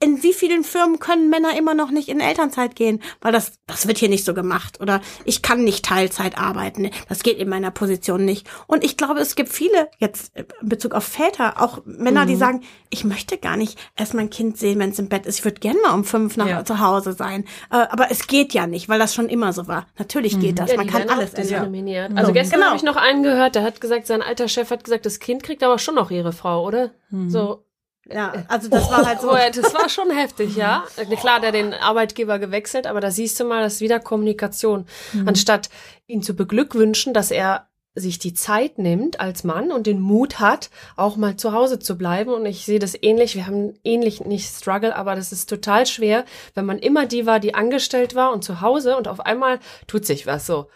In 0.00 0.22
wie 0.22 0.32
vielen 0.32 0.62
Firmen 0.62 1.00
können 1.00 1.28
Männer 1.28 1.56
immer 1.56 1.74
noch 1.74 1.90
nicht 1.90 2.08
in 2.08 2.20
Elternzeit 2.20 2.76
gehen? 2.76 3.00
Weil 3.20 3.32
das, 3.32 3.52
das 3.66 3.88
wird 3.88 3.98
hier 3.98 4.08
nicht 4.08 4.24
so 4.24 4.32
gemacht. 4.32 4.80
Oder 4.80 5.00
ich 5.24 5.42
kann 5.42 5.64
nicht 5.64 5.84
Teilzeit 5.84 6.38
arbeiten. 6.38 6.90
Das 7.08 7.22
geht 7.24 7.38
in 7.38 7.48
meiner 7.48 7.70
Position 7.72 8.24
nicht. 8.24 8.48
Und 8.68 8.84
ich 8.84 8.96
glaube, 8.96 9.18
es 9.20 9.34
gibt 9.34 9.48
viele, 9.52 9.88
jetzt 9.98 10.32
in 10.36 10.46
Bezug 10.68 10.94
auf 10.94 11.02
Väter, 11.04 11.60
auch 11.60 11.80
Männer, 11.84 12.26
die 12.26 12.36
sagen, 12.36 12.62
ich 12.90 13.04
möchte 13.04 13.38
gar 13.38 13.56
nicht 13.56 13.78
erst 13.96 14.14
mein 14.14 14.30
Kind 14.30 14.56
sehen, 14.56 14.78
wenn 14.78 14.90
es 14.90 14.98
im 15.00 15.08
Bett 15.08 15.26
ist. 15.26 15.40
Ich 15.40 15.44
würde 15.44 15.58
gerne 15.58 15.80
mal 15.82 15.94
um 15.94 16.04
fünf 16.04 16.36
nach 16.36 16.46
Ja. 16.48 16.64
zu 16.64 16.78
Hause 16.78 17.12
sein. 17.14 17.44
Äh, 17.70 17.86
aber 17.90 18.10
es 18.10 18.26
geht 18.28 18.54
ja 18.54 18.66
nicht, 18.68 18.88
weil 18.88 18.98
das 19.00 19.14
schon 19.14 19.28
immer 19.28 19.52
so 19.52 19.66
war. 19.66 19.86
Natürlich 19.98 20.38
geht 20.38 20.58
das. 20.60 20.70
Ja, 20.70 20.76
Man 20.76 20.86
kann 20.86 21.08
alles 21.08 21.32
diskriminiert. 21.32 22.12
Also 22.16 22.32
gestern 22.32 22.60
Genau. 22.60 22.66
habe 22.68 22.76
ich 22.76 22.84
noch 22.84 22.96
einen 22.96 23.22
gehört, 23.24 23.56
der 23.56 23.64
hat 23.64 23.80
gesagt, 23.80 24.06
sein 24.06 24.22
alter 24.22 24.46
Chef 24.48 24.70
hat 24.70 24.84
gesagt, 24.84 25.06
das 25.06 25.18
Kind 25.18 25.42
kriegt 25.42 25.62
aber 25.64 25.78
schon 25.78 25.96
noch 25.96 26.10
ihre 26.12 26.32
Frau, 26.32 26.64
oder? 26.64 26.90
So. 27.28 27.64
Ja, 28.10 28.32
also 28.48 28.68
das 28.68 28.90
war 28.90 29.04
halt 29.04 29.20
so. 29.20 29.30
Oh, 29.30 29.36
das 29.36 29.74
war 29.74 29.88
schon 29.88 30.10
heftig, 30.10 30.56
ja. 30.56 30.84
Klar, 31.20 31.40
der 31.40 31.52
den 31.52 31.74
Arbeitgeber 31.74 32.38
gewechselt, 32.38 32.86
aber 32.86 33.00
da 33.00 33.10
siehst 33.10 33.38
du 33.38 33.44
mal, 33.44 33.62
das 33.62 33.74
ist 33.74 33.80
wieder 33.80 34.00
Kommunikation. 34.00 34.86
Anstatt 35.26 35.68
ihn 36.06 36.22
zu 36.22 36.34
beglückwünschen, 36.34 37.12
dass 37.12 37.30
er 37.30 37.68
sich 37.94 38.18
die 38.18 38.34
Zeit 38.34 38.78
nimmt 38.78 39.20
als 39.20 39.44
Mann 39.44 39.72
und 39.72 39.86
den 39.86 40.00
Mut 40.00 40.40
hat, 40.40 40.70
auch 40.96 41.16
mal 41.16 41.36
zu 41.36 41.52
Hause 41.52 41.78
zu 41.78 41.98
bleiben. 41.98 42.32
Und 42.32 42.46
ich 42.46 42.64
sehe 42.64 42.78
das 42.78 42.96
ähnlich. 43.00 43.34
Wir 43.34 43.46
haben 43.46 43.74
ähnlich 43.84 44.24
nicht 44.24 44.48
Struggle, 44.48 44.94
aber 44.94 45.14
das 45.14 45.32
ist 45.32 45.48
total 45.48 45.84
schwer, 45.86 46.24
wenn 46.54 46.64
man 46.64 46.78
immer 46.78 47.06
die 47.06 47.26
war, 47.26 47.40
die 47.40 47.54
angestellt 47.54 48.14
war 48.14 48.32
und 48.32 48.44
zu 48.44 48.60
Hause 48.60 48.96
und 48.96 49.08
auf 49.08 49.20
einmal 49.20 49.58
tut 49.86 50.06
sich 50.06 50.26
was 50.26 50.46
so. 50.46 50.68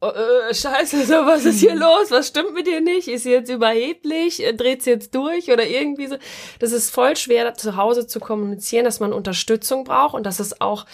Oh, 0.00 0.10
äh, 0.10 0.54
scheiße, 0.54 1.06
so, 1.06 1.14
was 1.26 1.44
ist 1.44 1.58
hier 1.58 1.74
los? 1.76 2.10
Was 2.10 2.28
stimmt 2.28 2.54
mit 2.54 2.68
dir 2.68 2.80
nicht? 2.80 3.08
Ist 3.08 3.24
sie 3.24 3.32
jetzt 3.32 3.50
überheblich? 3.50 4.44
Äh, 4.44 4.54
Dreht 4.54 4.82
sie 4.82 4.90
jetzt 4.90 5.12
durch 5.14 5.50
oder 5.50 5.66
irgendwie 5.66 6.06
so? 6.06 6.16
Das 6.60 6.70
ist 6.70 6.90
voll 6.90 7.16
schwer, 7.16 7.54
zu 7.54 7.74
Hause 7.76 8.06
zu 8.06 8.20
kommunizieren, 8.20 8.84
dass 8.84 9.00
man 9.00 9.12
Unterstützung 9.12 9.82
braucht 9.82 10.14
und 10.14 10.24
dass 10.24 10.38
es 10.38 10.60
auch 10.60 10.86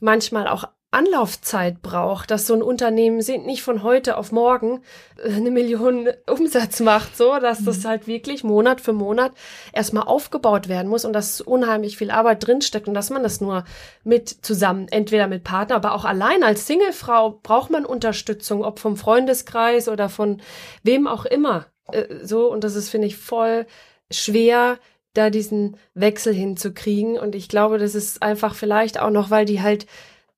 manchmal 0.00 0.48
auch 0.48 0.64
Anlaufzeit 0.96 1.82
braucht, 1.82 2.30
dass 2.30 2.46
so 2.46 2.54
ein 2.54 2.62
Unternehmen 2.62 3.18
nicht 3.18 3.62
von 3.62 3.82
heute 3.82 4.16
auf 4.16 4.32
morgen 4.32 4.80
äh, 5.22 5.34
eine 5.34 5.50
Million 5.50 6.08
Umsatz 6.26 6.80
macht, 6.80 7.16
so, 7.16 7.38
dass 7.38 7.64
das 7.64 7.84
halt 7.84 8.06
wirklich 8.06 8.44
Monat 8.44 8.80
für 8.80 8.94
Monat 8.94 9.32
erstmal 9.74 10.04
aufgebaut 10.04 10.68
werden 10.68 10.88
muss 10.88 11.04
und 11.04 11.12
dass 11.12 11.42
unheimlich 11.42 11.98
viel 11.98 12.10
Arbeit 12.10 12.46
drinsteckt 12.46 12.88
und 12.88 12.94
dass 12.94 13.10
man 13.10 13.22
das 13.22 13.42
nur 13.42 13.64
mit 14.04 14.28
zusammen, 14.28 14.88
entweder 14.88 15.26
mit 15.26 15.44
Partner, 15.44 15.76
aber 15.76 15.94
auch 15.94 16.06
allein 16.06 16.42
als 16.42 16.66
Singlefrau 16.66 17.40
braucht 17.42 17.70
man 17.70 17.84
Unterstützung, 17.84 18.64
ob 18.64 18.78
vom 18.78 18.96
Freundeskreis 18.96 19.88
oder 19.90 20.08
von 20.08 20.40
wem 20.82 21.06
auch 21.06 21.26
immer. 21.26 21.66
Äh, 21.92 22.24
So, 22.24 22.50
und 22.50 22.64
das 22.64 22.74
ist, 22.74 22.88
finde 22.88 23.06
ich, 23.06 23.16
voll 23.18 23.66
schwer, 24.10 24.78
da 25.12 25.30
diesen 25.30 25.76
Wechsel 25.94 26.32
hinzukriegen. 26.32 27.18
Und 27.18 27.34
ich 27.34 27.48
glaube, 27.48 27.78
das 27.78 27.94
ist 27.94 28.22
einfach 28.22 28.54
vielleicht 28.54 28.98
auch 29.00 29.10
noch, 29.10 29.30
weil 29.30 29.44
die 29.44 29.62
halt 29.62 29.86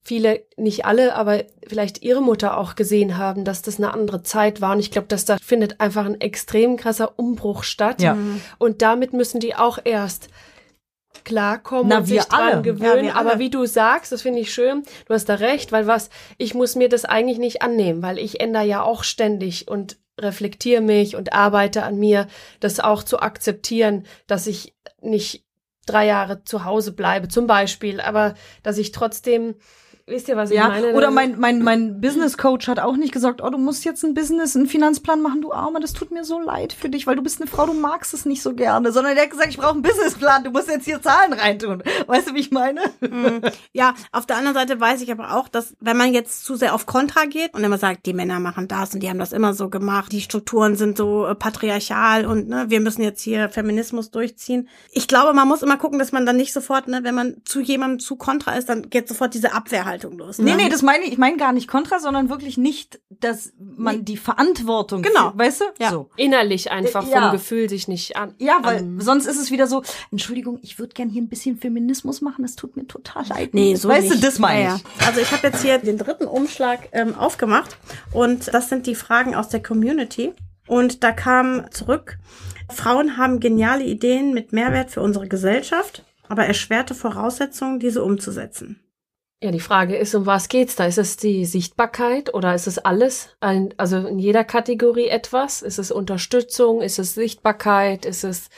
viele, 0.09 0.47
nicht 0.57 0.87
alle, 0.87 1.15
aber 1.15 1.45
vielleicht 1.67 2.03
ihre 2.03 2.23
Mutter 2.23 2.57
auch 2.57 2.77
gesehen 2.77 3.19
haben, 3.19 3.45
dass 3.45 3.61
das 3.61 3.77
eine 3.77 3.93
andere 3.93 4.23
Zeit 4.23 4.62
war. 4.62 4.73
Und 4.73 4.81
ich 4.81 4.91
glaube, 4.91 5.07
dass 5.07 5.27
da 5.27 5.37
findet 5.37 5.83
einfach 5.83 6.07
ein 6.07 6.19
extrem 6.19 6.79
krasser 6.79 7.19
Umbruch 7.19 7.62
statt. 7.62 8.00
Ja. 8.00 8.17
Und 8.57 8.81
damit 8.81 9.12
müssen 9.12 9.38
die 9.38 9.55
auch 9.55 9.79
erst 9.85 10.31
klarkommen 11.25 11.88
Na, 11.88 11.99
und 11.99 12.09
wir 12.09 12.23
sich 12.23 12.31
dran 12.31 12.41
alle. 12.41 12.53
Ja, 12.53 12.61
gewöhnen. 12.61 13.11
alle. 13.11 13.15
Aber 13.17 13.38
wie 13.38 13.50
du 13.50 13.67
sagst, 13.67 14.11
das 14.11 14.23
finde 14.23 14.41
ich 14.41 14.50
schön, 14.53 14.83
du 15.07 15.12
hast 15.12 15.29
da 15.29 15.35
recht, 15.35 15.73
weil 15.73 15.87
was, 15.87 16.09
ich 16.38 16.55
muss 16.55 16.75
mir 16.75 16.88
das 16.88 17.05
eigentlich 17.05 17.38
nicht 17.38 17.61
annehmen, 17.61 18.03
weil 18.03 18.19
ich 18.19 18.41
ändere 18.41 18.65
ja 18.65 18.83
auch 18.83 19.05
ständig 19.05 19.69
und 19.69 19.99
reflektiere 20.19 20.81
mich 20.81 21.17
und 21.17 21.35
arbeite 21.35 21.83
an 21.83 21.99
mir, 21.99 22.29
das 22.61 22.81
auch 22.81 23.03
zu 23.03 23.21
akzeptieren, 23.21 24.07
dass 24.27 24.47
ich 24.47 24.75
nicht 25.03 25.45
drei 25.85 26.07
Jahre 26.07 26.45
zu 26.45 26.65
Hause 26.65 26.93
bleibe, 26.93 27.29
zum 27.29 27.47
Beispiel, 27.47 28.00
aber 28.00 28.35
dass 28.62 28.79
ich 28.79 28.93
trotzdem, 28.93 29.55
wisst 30.09 30.29
ihr, 30.29 30.37
was 30.37 30.50
Ja, 30.50 30.75
ich 30.77 30.83
meine? 30.83 30.95
oder 30.97 31.11
mein, 31.11 31.38
mein, 31.38 31.62
mein 31.62 32.00
Business 32.00 32.37
Coach 32.38 32.69
hat 32.69 32.81
auch 32.81 32.97
nicht 32.97 33.12
gesagt, 33.12 33.43
oh, 33.43 33.50
du 33.50 33.59
musst 33.59 33.85
jetzt 33.85 34.03
ein 34.05 34.15
Business, 34.15 34.57
einen 34.57 34.67
Finanzplan 34.67 35.21
machen, 35.21 35.43
du 35.43 35.53
Arme, 35.53 35.81
das 35.81 35.93
tut 35.93 36.11
mir 36.11 36.25
so 36.25 36.41
leid 36.41 36.73
für 36.73 36.88
dich, 36.88 37.07
weil 37.07 37.17
du 37.17 37.23
bist 37.23 37.41
eine 37.41 37.50
Frau, 37.50 37.67
du 37.67 37.75
magst 37.75 38.15
es 38.15 38.25
nicht 38.25 38.43
so 38.43 38.55
gerne, 38.55 38.93
sondern 38.93 39.15
der 39.15 39.25
hat 39.25 39.31
gesagt, 39.31 39.50
ich 39.50 39.59
brauche 39.59 39.73
einen 39.73 39.83
Businessplan, 39.83 40.45
du 40.45 40.50
musst 40.50 40.69
jetzt 40.69 40.85
hier 40.85 41.00
Zahlen 41.00 41.33
reintun. 41.33 41.83
Weißt 42.07 42.29
du, 42.31 42.35
wie 42.35 42.41
ich 42.41 42.50
meine? 42.50 42.81
Ja, 43.73 43.95
auf 44.12 44.27
der 44.27 44.37
anderen 44.37 44.55
Seite 44.55 44.81
weiß 44.81 45.03
ich 45.03 45.12
aber 45.12 45.35
auch, 45.35 45.49
dass 45.49 45.75
wenn 45.81 45.97
man 45.97 46.12
jetzt 46.12 46.45
zu 46.45 46.57
sehr 46.57 46.75
auf 46.75 46.87
Kontra 46.87 47.27
geht 47.27 47.55
und 47.55 47.62
immer 47.62 47.79
sagt, 47.79 48.07
die 48.07 48.15
Männer 48.15 48.41
machen 48.41 48.69
das 48.69 48.95
und 48.95 49.03
die 49.03 49.09
haben 49.09 49.19
das 49.19 49.33
immer 49.33 49.55
so 49.55 49.69
gemacht, 49.69 50.12
die 50.12 50.21
Strukturen 50.21 50.77
sind 50.77 50.97
so 50.97 51.27
äh, 51.27 51.35
patriarchal 51.35 52.27
und 52.27 52.49
ne, 52.49 52.67
wir 52.69 52.81
müssen 52.81 53.03
jetzt 53.03 53.23
hier 53.23 53.49
Feminismus 53.50 54.11
durchziehen. 54.11 54.69
Ich 54.91 55.07
glaube, 55.09 55.33
man 55.33 55.47
muss 55.47 55.62
immer 55.62 55.77
gucken, 55.77 55.99
dass 55.99 56.12
man 56.12 56.27
dann 56.27 56.37
nicht 56.37 56.53
sofort, 56.53 56.88
ne, 56.88 57.00
wenn 57.03 57.15
man 57.15 57.37
zu 57.45 57.61
jemandem 57.61 58.00
zu 58.00 58.17
kontra 58.17 58.55
ist, 58.55 58.69
dann 58.69 58.91
geht 58.91 59.09
sofort 59.09 59.35
diese 59.35 59.53
Abwehrhaltung 59.53 59.98
los. 59.98 59.98
Nee, 60.38 60.50
ne? 60.52 60.57
nee, 60.57 60.69
das 60.69 60.83
meine 60.83 61.05
ich, 61.05 61.12
ich 61.12 61.19
meine 61.19 61.37
gar 61.37 61.52
nicht 61.52 61.69
Kontra, 61.69 61.99
sondern 61.99 62.28
wirklich 62.31 62.57
nicht, 62.59 63.00
dass 63.11 63.52
man 63.59 64.05
die 64.05 64.17
Verantwortung, 64.17 65.02
Genau. 65.02 65.33
weißt 65.35 65.61
du? 65.61 65.64
Ja. 65.81 65.90
So. 65.90 66.11
innerlich 66.17 66.71
einfach 66.71 67.07
Äh, 67.07 67.11
ja. 67.11 67.23
vom 67.23 67.33
Gefühl 67.33 67.69
sich 67.69 67.88
nicht 67.88 68.17
an. 68.17 68.35
Ja, 68.38 68.59
weil 68.62 68.78
an, 68.78 69.00
sonst 69.00 69.26
ist 69.26 69.38
es 69.40 69.50
wieder 69.50 69.67
so, 69.67 69.83
Entschuldigung, 70.11 70.59
ich 70.62 70.78
würde 70.78 70.95
gern 70.95 71.09
hier 71.09 71.23
ein 71.23 71.28
bisschen 71.28 71.59
Feminismus 71.59 72.21
machen, 72.21 72.43
das 72.43 72.57
tut 72.57 72.76
mir 72.76 72.87
total 72.87 73.26
leid. 73.28 73.55
Nee, 73.55 73.75
so 73.75 73.88
weißt 73.88 74.11
nicht. 74.11 74.23
du, 74.23 74.26
das 74.26 74.38
meine 74.38 74.62
Ja, 74.64 74.76
ich. 74.76 74.83
ja. 75.00 75.07
Also 75.07 75.21
ich 75.21 75.33
habe 75.33 75.47
jetzt 75.47 75.62
hier 75.62 75.78
den 75.78 75.99
dritten 75.99 76.26
Umschlag 76.26 76.88
ähm, 76.93 77.14
aufgemacht 77.14 77.76
und 78.12 78.52
das 78.52 78.69
sind 78.69 78.87
die 78.87 78.95
Fragen 78.95 79.35
aus 79.35 79.49
der 79.49 79.62
Community. 79.62 80.33
Und 80.67 81.02
da 81.02 81.12
kam 81.12 81.71
zurück, 81.71 82.19
Frauen 82.71 83.17
haben 83.17 83.40
geniale 83.40 83.85
Ideen 83.85 84.35
mit 84.35 84.52
Mehrwert 84.52 84.90
für 84.90 85.00
unsere 85.00 85.26
Gesellschaft, 85.26 86.05
aber 86.28 86.45
erschwerte 86.45 86.95
Voraussetzungen, 86.95 87.81
diese 87.81 88.05
umzusetzen. 88.05 88.78
Ja, 89.40 89.52
die 89.52 89.61
Frage 89.61 89.97
ist, 89.97 90.16
um 90.16 90.26
was 90.26 90.49
geht's 90.49 90.75
da? 90.75 90.87
Ist 90.87 90.99
es 90.99 91.16
die 91.16 91.45
Sichtbarkeit 91.45 92.35
oder 92.35 92.54
ist 92.57 92.66
es 92.66 92.78
alles? 92.78 93.37
Ein, 93.38 93.73
also 93.76 93.99
in 93.99 94.18
jeder 94.18 94.42
Kategorie 94.42 95.09
etwas? 95.09 95.62
Ist 95.62 95.78
es 95.78 95.92
Unterstützung? 95.92 96.83
Ist 96.83 96.99
es 96.99 97.14
Sichtbarkeit? 97.14 98.04
Ist 98.04 98.25
es 98.25 98.49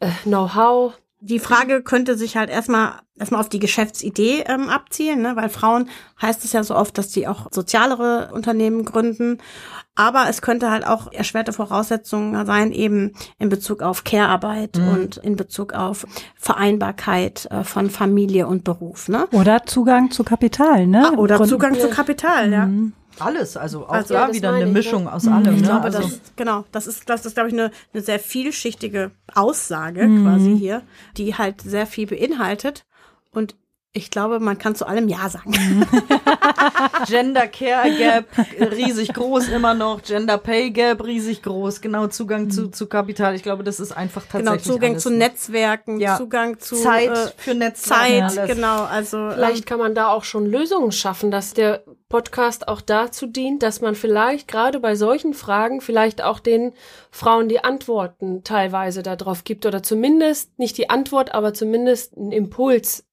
äh, 0.00 0.10
Know-how? 0.24 0.94
Die 1.24 1.38
Frage 1.38 1.82
könnte 1.82 2.18
sich 2.18 2.36
halt 2.36 2.50
erstmal 2.50 2.94
erstmal 3.16 3.40
auf 3.40 3.48
die 3.48 3.60
Geschäftsidee 3.60 4.42
ähm, 4.48 4.68
abzielen, 4.68 5.22
ne? 5.22 5.36
weil 5.36 5.48
Frauen 5.48 5.88
heißt 6.20 6.44
es 6.44 6.52
ja 6.52 6.64
so 6.64 6.74
oft, 6.74 6.98
dass 6.98 7.10
die 7.10 7.28
auch 7.28 7.46
sozialere 7.52 8.30
Unternehmen 8.32 8.84
gründen. 8.84 9.38
Aber 9.94 10.24
es 10.28 10.42
könnte 10.42 10.70
halt 10.72 10.84
auch 10.84 11.12
erschwerte 11.12 11.52
Voraussetzungen 11.52 12.44
sein, 12.44 12.72
eben 12.72 13.12
in 13.38 13.50
Bezug 13.50 13.82
auf 13.82 14.02
Care-Arbeit 14.02 14.78
und 14.78 15.18
in 15.18 15.36
Bezug 15.36 15.74
auf 15.74 16.06
Vereinbarkeit 16.34 17.46
äh, 17.50 17.62
von 17.62 17.90
Familie 17.90 18.46
und 18.48 18.64
Beruf. 18.64 19.08
Ne? 19.08 19.26
Oder 19.32 19.64
Zugang 19.64 20.10
zu 20.10 20.24
Kapital, 20.24 20.86
ne? 20.88 21.12
Ah, 21.12 21.18
Oder 21.18 21.36
Grund- 21.36 21.50
Zugang 21.50 21.78
zu 21.78 21.88
Kapital, 21.88 22.52
ja. 22.52 22.68
Alles, 23.24 23.56
also 23.56 23.86
auch 23.86 23.90
Also, 23.90 24.14
da 24.14 24.28
ja, 24.28 24.34
wieder 24.34 24.52
eine 24.52 24.66
ich, 24.66 24.72
Mischung 24.72 25.04
ne? 25.04 25.12
aus 25.12 25.26
allem. 25.28 25.54
Ich 25.54 25.60
ne? 25.60 25.66
glaube, 25.68 25.84
also, 25.84 26.00
das, 26.00 26.20
genau, 26.36 26.64
das 26.72 26.86
ist, 26.86 27.08
das 27.08 27.24
ist, 27.26 27.34
glaube 27.34 27.48
ich, 27.48 27.54
eine, 27.54 27.70
eine 27.92 28.02
sehr 28.02 28.18
vielschichtige 28.18 29.12
Aussage 29.34 30.08
quasi 30.22 30.56
hier, 30.58 30.82
die 31.16 31.34
halt 31.34 31.60
sehr 31.60 31.86
viel 31.86 32.06
beinhaltet. 32.06 32.84
Und 33.30 33.56
ich 33.94 34.10
glaube, 34.10 34.40
man 34.40 34.56
kann 34.56 34.74
zu 34.74 34.86
allem 34.86 35.06
Ja 35.08 35.28
sagen. 35.28 35.52
Gender 37.06 37.46
Care 37.46 37.90
Gap 37.90 38.26
riesig 38.72 39.12
groß 39.12 39.48
immer 39.48 39.74
noch, 39.74 40.02
Gender 40.02 40.38
Pay 40.38 40.70
Gap 40.70 41.04
riesig 41.04 41.42
groß, 41.42 41.80
genau 41.80 42.06
Zugang 42.06 42.50
zu, 42.50 42.68
zu 42.68 42.86
Kapital. 42.86 43.34
Ich 43.34 43.42
glaube, 43.42 43.64
das 43.64 43.80
ist 43.80 43.92
einfach 43.92 44.22
Genau, 44.32 44.52
tatsächlich 44.52 44.72
Zugang 44.72 44.90
alles. 44.92 45.02
zu 45.02 45.10
Netzwerken, 45.10 46.00
Ja. 46.00 46.16
Zugang 46.16 46.58
zu 46.58 46.76
Zeit 46.76 47.10
äh, 47.10 47.28
für 47.36 47.54
Netzwerke. 47.54 48.28
Zeit, 48.28 48.38
alles. 48.38 48.54
genau. 48.54 48.84
Also 48.84 49.30
Vielleicht 49.32 49.66
kann 49.66 49.78
man 49.78 49.94
da 49.94 50.08
auch 50.08 50.24
schon 50.24 50.46
Lösungen 50.46 50.92
schaffen, 50.92 51.30
dass 51.30 51.52
der 51.52 51.84
Podcast 52.08 52.68
auch 52.68 52.80
dazu 52.80 53.26
dient, 53.26 53.62
dass 53.62 53.80
man 53.80 53.94
vielleicht 53.94 54.48
gerade 54.48 54.80
bei 54.80 54.94
solchen 54.96 55.34
Fragen 55.34 55.80
vielleicht 55.80 56.22
auch 56.22 56.40
den 56.40 56.72
Frauen 57.10 57.48
die 57.48 57.62
Antworten 57.64 58.42
teilweise 58.44 59.02
darauf 59.02 59.44
gibt 59.44 59.66
oder 59.66 59.82
zumindest 59.82 60.58
nicht 60.58 60.78
die 60.78 60.88
Antwort, 60.90 61.34
aber 61.34 61.52
zumindest 61.54 62.16
einen 62.16 62.32
Impuls. 62.32 63.04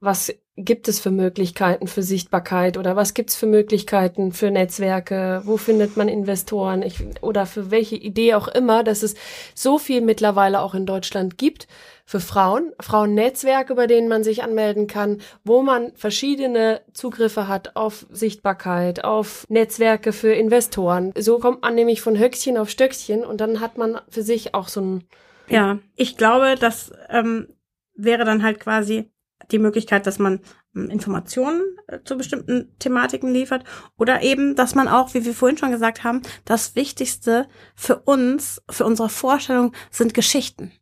Was 0.00 0.32
gibt 0.54 0.86
es 0.86 1.00
für 1.00 1.10
Möglichkeiten 1.10 1.88
für 1.88 2.02
Sichtbarkeit 2.02 2.76
oder 2.76 2.94
was 2.94 3.14
gibt 3.14 3.30
es 3.30 3.36
für 3.36 3.46
Möglichkeiten 3.46 4.32
für 4.32 4.50
Netzwerke? 4.50 5.42
Wo 5.44 5.56
findet 5.56 5.96
man 5.96 6.08
Investoren? 6.08 6.82
Ich, 6.82 7.00
oder 7.20 7.46
für 7.46 7.70
welche 7.72 7.96
Idee 7.96 8.34
auch 8.34 8.46
immer, 8.48 8.84
dass 8.84 9.02
es 9.02 9.14
so 9.54 9.78
viel 9.78 10.00
mittlerweile 10.00 10.60
auch 10.60 10.74
in 10.74 10.86
Deutschland 10.86 11.36
gibt 11.36 11.66
für 12.04 12.20
Frauen, 12.20 12.72
Frauennetzwerke, 12.80 13.74
bei 13.74 13.86
denen 13.86 14.08
man 14.08 14.24
sich 14.24 14.42
anmelden 14.42 14.86
kann, 14.86 15.20
wo 15.44 15.62
man 15.62 15.92
verschiedene 15.94 16.80
Zugriffe 16.92 17.48
hat 17.48 17.76
auf 17.76 18.06
Sichtbarkeit, 18.10 19.04
auf 19.04 19.46
Netzwerke 19.48 20.12
für 20.12 20.32
Investoren. 20.32 21.12
So 21.18 21.38
kommt 21.38 21.62
man 21.62 21.74
nämlich 21.74 22.00
von 22.00 22.18
Höchstchen 22.18 22.56
auf 22.56 22.70
Stöckchen 22.70 23.24
und 23.24 23.40
dann 23.40 23.60
hat 23.60 23.78
man 23.78 24.00
für 24.08 24.22
sich 24.22 24.54
auch 24.54 24.68
so 24.68 24.80
ein 24.80 25.04
Ja, 25.48 25.78
ich 25.96 26.16
glaube, 26.16 26.54
das 26.58 26.92
ähm, 27.10 27.48
wäre 27.94 28.24
dann 28.24 28.42
halt 28.42 28.60
quasi 28.60 29.10
die 29.50 29.58
Möglichkeit, 29.58 30.06
dass 30.06 30.18
man 30.18 30.40
ähm, 30.74 30.90
Informationen 30.90 31.62
äh, 31.86 32.00
zu 32.04 32.16
bestimmten 32.16 32.74
Thematiken 32.78 33.32
liefert 33.32 33.64
oder 33.96 34.22
eben, 34.22 34.56
dass 34.56 34.74
man 34.74 34.88
auch, 34.88 35.14
wie 35.14 35.24
wir 35.24 35.34
vorhin 35.34 35.58
schon 35.58 35.70
gesagt 35.70 36.04
haben, 36.04 36.22
das 36.44 36.74
Wichtigste 36.74 37.48
für 37.74 38.00
uns, 38.00 38.62
für 38.68 38.84
unsere 38.84 39.08
Vorstellung 39.08 39.72
sind 39.90 40.14
Geschichten. 40.14 40.72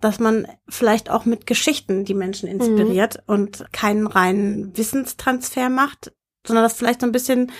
Dass 0.00 0.18
man 0.18 0.46
vielleicht 0.68 1.10
auch 1.10 1.24
mit 1.24 1.46
Geschichten 1.46 2.04
die 2.04 2.14
Menschen 2.14 2.48
inspiriert 2.48 3.22
und 3.26 3.66
keinen 3.72 4.06
reinen 4.06 4.76
Wissenstransfer 4.76 5.68
macht, 5.68 6.12
sondern 6.46 6.64
das 6.64 6.74
vielleicht 6.74 7.00
so 7.00 7.06
ein 7.06 7.12
bisschen 7.12 7.52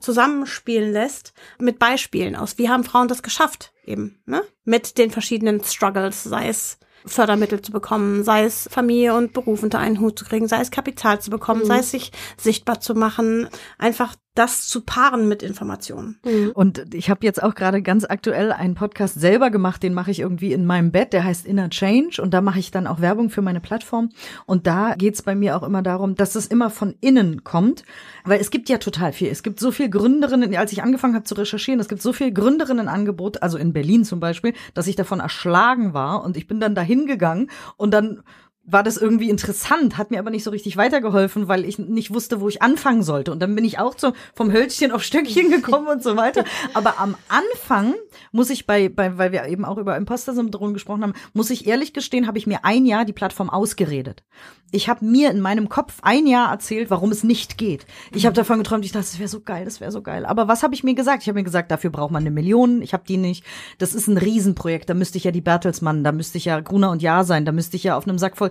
zusammenspielen 0.00 0.92
lässt 0.92 1.32
mit 1.58 1.78
Beispielen 1.78 2.36
aus. 2.36 2.58
Wie 2.58 2.68
haben 2.68 2.84
Frauen 2.84 3.08
das 3.08 3.22
geschafft 3.22 3.72
eben, 3.84 4.20
ne? 4.26 4.42
Mit 4.64 4.98
den 4.98 5.10
verschiedenen 5.10 5.62
Struggles, 5.62 6.24
sei 6.24 6.48
es 6.48 6.78
Fördermittel 7.06 7.60
zu 7.60 7.72
bekommen, 7.72 8.24
sei 8.24 8.44
es 8.44 8.68
Familie 8.70 9.14
und 9.14 9.32
Beruf 9.32 9.62
unter 9.62 9.78
einen 9.78 10.00
Hut 10.00 10.18
zu 10.18 10.24
kriegen, 10.24 10.48
sei 10.48 10.60
es 10.60 10.70
Kapital 10.70 11.20
zu 11.20 11.30
bekommen, 11.30 11.64
sei 11.64 11.78
es 11.78 11.90
sich 11.90 12.12
sichtbar 12.36 12.80
zu 12.80 12.94
machen, 12.94 13.48
einfach 13.78 14.14
das 14.34 14.66
zu 14.66 14.80
paaren 14.80 15.28
mit 15.28 15.44
Informationen. 15.44 16.18
Und 16.54 16.92
ich 16.92 17.08
habe 17.08 17.24
jetzt 17.24 17.40
auch 17.40 17.54
gerade 17.54 17.82
ganz 17.82 18.04
aktuell 18.04 18.50
einen 18.50 18.74
Podcast 18.74 19.20
selber 19.20 19.50
gemacht, 19.50 19.82
den 19.82 19.94
mache 19.94 20.10
ich 20.10 20.18
irgendwie 20.18 20.52
in 20.52 20.66
meinem 20.66 20.90
Bett, 20.90 21.12
der 21.12 21.22
heißt 21.22 21.46
Inner 21.46 21.70
Change 21.70 22.20
und 22.20 22.34
da 22.34 22.40
mache 22.40 22.58
ich 22.58 22.72
dann 22.72 22.88
auch 22.88 23.00
Werbung 23.00 23.30
für 23.30 23.42
meine 23.42 23.60
Plattform. 23.60 24.10
Und 24.44 24.66
da 24.66 24.96
geht's 24.96 25.22
bei 25.22 25.36
mir 25.36 25.56
auch 25.56 25.62
immer 25.62 25.82
darum, 25.82 26.16
dass 26.16 26.34
es 26.34 26.48
immer 26.48 26.70
von 26.70 26.96
innen 27.00 27.44
kommt, 27.44 27.84
weil 28.24 28.40
es 28.40 28.50
gibt 28.50 28.68
ja 28.68 28.78
total 28.78 29.12
viel. 29.12 29.28
Es 29.28 29.44
gibt 29.44 29.60
so 29.60 29.70
viel 29.70 29.88
Gründerinnen, 29.88 30.54
als 30.56 30.72
ich 30.72 30.82
angefangen 30.82 31.14
habe 31.14 31.24
zu 31.24 31.34
recherchieren, 31.34 31.80
es 31.80 31.88
gibt 31.88 32.02
so 32.02 32.12
viel 32.12 32.32
Gründerinnenangebot, 32.32 33.40
also 33.42 33.56
in 33.56 33.72
Berlin 33.72 34.04
zum 34.04 34.18
Beispiel, 34.18 34.52
dass 34.74 34.88
ich 34.88 34.96
davon 34.96 35.20
erschlagen 35.20 35.94
war 35.94 36.24
und 36.24 36.36
ich 36.36 36.48
bin 36.48 36.58
dann 36.58 36.74
dahin 36.74 37.06
gegangen 37.06 37.50
und 37.76 37.92
dann 37.92 38.22
war 38.66 38.82
das 38.82 38.96
irgendwie 38.96 39.28
interessant, 39.28 39.98
hat 39.98 40.10
mir 40.10 40.18
aber 40.18 40.30
nicht 40.30 40.44
so 40.44 40.50
richtig 40.50 40.76
weitergeholfen, 40.76 41.48
weil 41.48 41.64
ich 41.66 41.78
nicht 41.78 42.14
wusste, 42.14 42.40
wo 42.40 42.48
ich 42.48 42.62
anfangen 42.62 43.02
sollte. 43.02 43.30
Und 43.30 43.40
dann 43.40 43.54
bin 43.54 43.64
ich 43.64 43.78
auch 43.78 43.94
so 43.98 44.12
vom 44.34 44.52
Hölzchen 44.52 44.90
auf 44.90 45.02
Stöckchen 45.02 45.50
gekommen 45.50 45.86
und 45.86 46.02
so 46.02 46.16
weiter. 46.16 46.44
Aber 46.72 46.98
am 46.98 47.14
Anfang 47.28 47.94
muss 48.32 48.48
ich 48.48 48.66
bei, 48.66 48.88
bei 48.88 49.18
weil 49.18 49.32
wir 49.32 49.46
eben 49.46 49.66
auch 49.66 49.76
über 49.76 49.96
Imposter-Syndrom 49.96 50.72
gesprochen 50.72 51.02
haben, 51.02 51.14
muss 51.34 51.50
ich 51.50 51.66
ehrlich 51.66 51.92
gestehen, 51.92 52.26
habe 52.26 52.38
ich 52.38 52.46
mir 52.46 52.64
ein 52.64 52.86
Jahr 52.86 53.04
die 53.04 53.12
Plattform 53.12 53.50
ausgeredet. 53.50 54.22
Ich 54.72 54.88
habe 54.88 55.04
mir 55.04 55.30
in 55.30 55.40
meinem 55.40 55.68
Kopf 55.68 55.98
ein 56.02 56.26
Jahr 56.26 56.50
erzählt, 56.50 56.90
warum 56.90 57.12
es 57.12 57.22
nicht 57.22 57.58
geht. 57.58 57.86
Ich 58.12 58.26
habe 58.26 58.34
davon 58.34 58.58
geträumt, 58.58 58.84
ich 58.84 58.92
dachte, 58.92 59.06
das 59.06 59.18
wäre 59.18 59.28
so 59.28 59.40
geil, 59.40 59.64
das 59.64 59.80
wäre 59.80 59.92
so 59.92 60.02
geil. 60.02 60.26
Aber 60.26 60.48
was 60.48 60.62
habe 60.62 60.74
ich 60.74 60.82
mir 60.82 60.94
gesagt? 60.94 61.22
Ich 61.22 61.28
habe 61.28 61.38
mir 61.38 61.44
gesagt, 61.44 61.70
dafür 61.70 61.90
braucht 61.90 62.10
man 62.10 62.22
eine 62.22 62.32
Million. 62.32 62.82
Ich 62.82 62.92
habe 62.92 63.04
die 63.06 63.18
nicht. 63.18 63.44
Das 63.78 63.94
ist 63.94 64.08
ein 64.08 64.18
Riesenprojekt. 64.18 64.88
Da 64.88 64.94
müsste 64.94 65.18
ich 65.18 65.24
ja 65.24 65.30
die 65.30 65.42
Bertelsmann, 65.42 66.02
da 66.02 66.10
müsste 66.12 66.38
ich 66.38 66.46
ja 66.46 66.58
Gruner 66.60 66.90
und 66.90 67.02
Jahr 67.02 67.24
sein, 67.24 67.44
da 67.44 67.52
müsste 67.52 67.76
ich 67.76 67.84
ja 67.84 67.96
auf 67.96 68.08
einem 68.08 68.18
Sack 68.18 68.36
voll 68.36 68.50